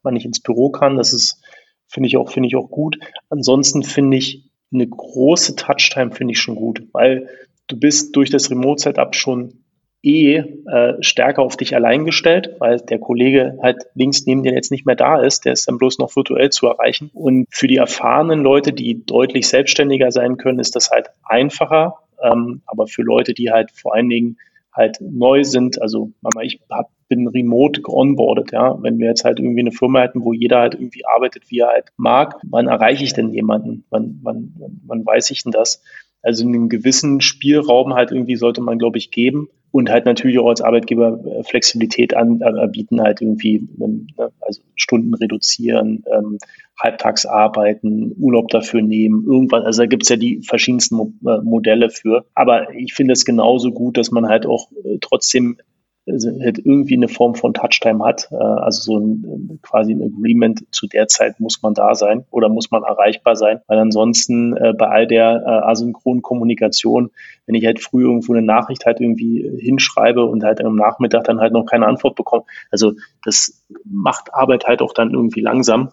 [0.07, 0.97] man nicht ins Büro kann.
[0.97, 1.43] Das ist,
[1.87, 2.99] finde ich auch, finde ich auch gut.
[3.29, 7.29] Ansonsten finde ich eine große Touchtime finde ich schon gut, weil
[7.69, 9.65] du bist durch das Remote-Setup schon
[10.03, 14.71] eh äh, stärker auf dich allein gestellt, weil der Kollege halt links neben dir jetzt
[14.71, 17.11] nicht mehr da ist, der ist dann bloß noch virtuell zu erreichen.
[17.13, 21.99] Und für die erfahrenen Leute, die deutlich selbstständiger sein können, ist das halt einfacher.
[22.23, 24.39] Ähm, aber für Leute, die halt vor allen Dingen
[24.77, 26.13] halt neu sind, also
[26.43, 28.77] ich hab, bin remote geonboardet, ja.
[28.83, 31.69] Wenn wir jetzt halt irgendwie eine Firma hätten, wo jeder halt irgendwie arbeitet, wie er
[31.69, 33.85] halt mag, wann erreiche ich denn jemanden?
[33.91, 34.55] Wann, wann,
[34.85, 35.83] wann weiß ich denn das?
[36.23, 40.49] Also einen gewissen Spielraum halt irgendwie sollte man, glaube ich, geben und halt natürlich auch
[40.49, 46.39] als Arbeitgeber äh, Flexibilität anbieten, halt irgendwie, ähm, ne, also Stunden reduzieren, ähm,
[46.81, 49.67] halbtags arbeiten, Urlaub dafür nehmen, irgendwas.
[49.67, 52.25] Also da gibt's ja die verschiedensten äh, Modelle für.
[52.35, 55.59] Aber ich finde es genauso gut, dass man halt auch äh, trotzdem
[56.07, 58.29] halt irgendwie eine Form von Touchtime hat.
[58.31, 62.49] Äh, also so ein quasi ein Agreement, zu der Zeit muss man da sein oder
[62.49, 63.61] muss man erreichbar sein.
[63.67, 67.11] Weil ansonsten äh, bei all der äh, asynchronen Kommunikation,
[67.47, 71.41] wenn ich halt früh irgendwo eine Nachricht halt irgendwie hinschreibe und halt am Nachmittag dann
[71.41, 72.93] halt noch keine Antwort bekomme, also
[73.25, 75.91] das macht Arbeit halt auch dann irgendwie langsam.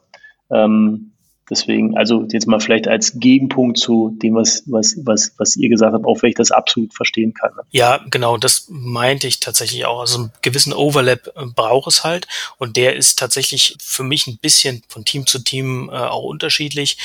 [0.51, 1.12] Ähm,
[1.53, 5.93] Deswegen, also jetzt mal vielleicht als Gegenpunkt zu dem, was, was, was, was ihr gesagt
[5.93, 7.51] habt, auch wenn ich das absolut verstehen kann.
[7.55, 7.61] Ne?
[7.69, 9.99] Ja, genau, das meinte ich tatsächlich auch.
[9.99, 12.27] Also einen gewissen Overlap äh, braucht es halt.
[12.57, 16.97] Und der ist tatsächlich für mich ein bisschen von Team zu Team äh, auch unterschiedlich.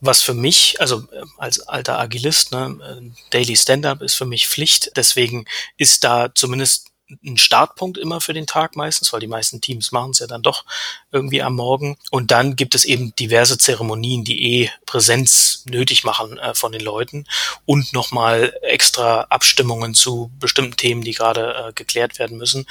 [0.00, 4.48] Was für mich, also äh, als alter Agilist, ne, äh, Daily Stand-up ist für mich
[4.48, 4.90] Pflicht.
[4.96, 5.44] Deswegen
[5.78, 6.90] ist da zumindest
[7.24, 10.42] ein Startpunkt immer für den Tag meistens, weil die meisten Teams machen es ja dann
[10.42, 10.64] doch
[11.12, 11.96] irgendwie am Morgen.
[12.10, 16.80] Und dann gibt es eben diverse Zeremonien, die eh Präsenz nötig machen äh, von den
[16.80, 17.26] Leuten
[17.66, 22.66] und nochmal extra Abstimmungen zu bestimmten Themen, die gerade äh, geklärt werden müssen.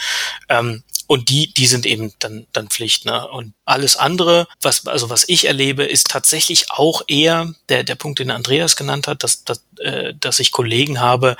[0.49, 3.05] Ähm, und die, die sind eben dann, dann Pflicht.
[3.05, 3.27] Ne?
[3.27, 8.19] Und alles andere, was, also was ich erlebe, ist tatsächlich auch eher der, der Punkt,
[8.19, 11.37] den Andreas genannt hat, dass, dass, äh, dass ich Kollegen habe,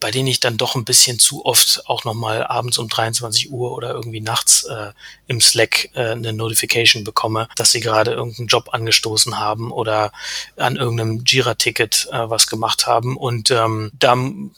[0.00, 3.72] bei denen ich dann doch ein bisschen zu oft auch nochmal abends um 23 Uhr
[3.72, 4.92] oder irgendwie nachts äh,
[5.26, 10.12] im Slack äh, eine Notification bekomme, dass sie gerade irgendeinen Job angestoßen haben oder
[10.56, 13.16] an irgendeinem Jira-Ticket äh, was gemacht haben.
[13.16, 14.16] Und ähm, da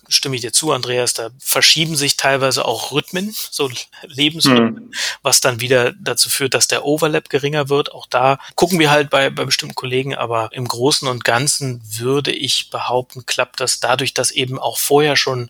[0.09, 3.70] stimme ich dir zu, Andreas, da verschieben sich teilweise auch Rhythmen, so
[4.03, 4.93] Lebensrhythmen, mhm.
[5.22, 7.93] was dann wieder dazu führt, dass der Overlap geringer wird.
[7.93, 12.32] Auch da gucken wir halt bei, bei bestimmten Kollegen, aber im Großen und Ganzen würde
[12.32, 15.49] ich behaupten, klappt das dadurch, dass eben auch vorher schon schon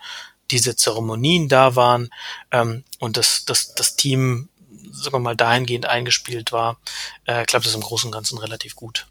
[0.51, 2.11] diese Zeremonien da waren
[2.51, 4.51] ähm, und das, das, das Team,
[4.93, 6.76] sagen wir mal, dahingehend eingespielt war,
[7.24, 9.07] äh, klappt es im Großen und Ganzen relativ gut.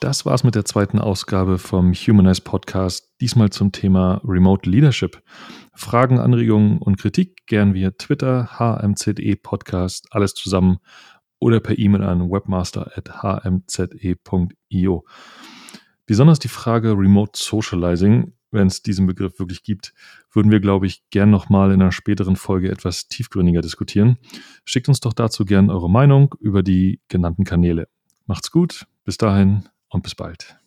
[0.00, 5.20] Das war's mit der zweiten Ausgabe vom Humanize Podcast, diesmal zum Thema Remote Leadership.
[5.74, 10.78] Fragen, Anregungen und Kritik gern via Twitter, HMZE Podcast, alles zusammen
[11.40, 15.04] oder per E-Mail an webmaster.hmze.io.
[16.06, 19.94] Besonders die Frage Remote Socializing wenn es diesen Begriff wirklich gibt,
[20.32, 24.18] würden wir, glaube ich, gern nochmal in einer späteren Folge etwas tiefgründiger diskutieren.
[24.64, 27.88] Schickt uns doch dazu gern eure Meinung über die genannten Kanäle.
[28.26, 30.57] Macht's gut, bis dahin und bis bald.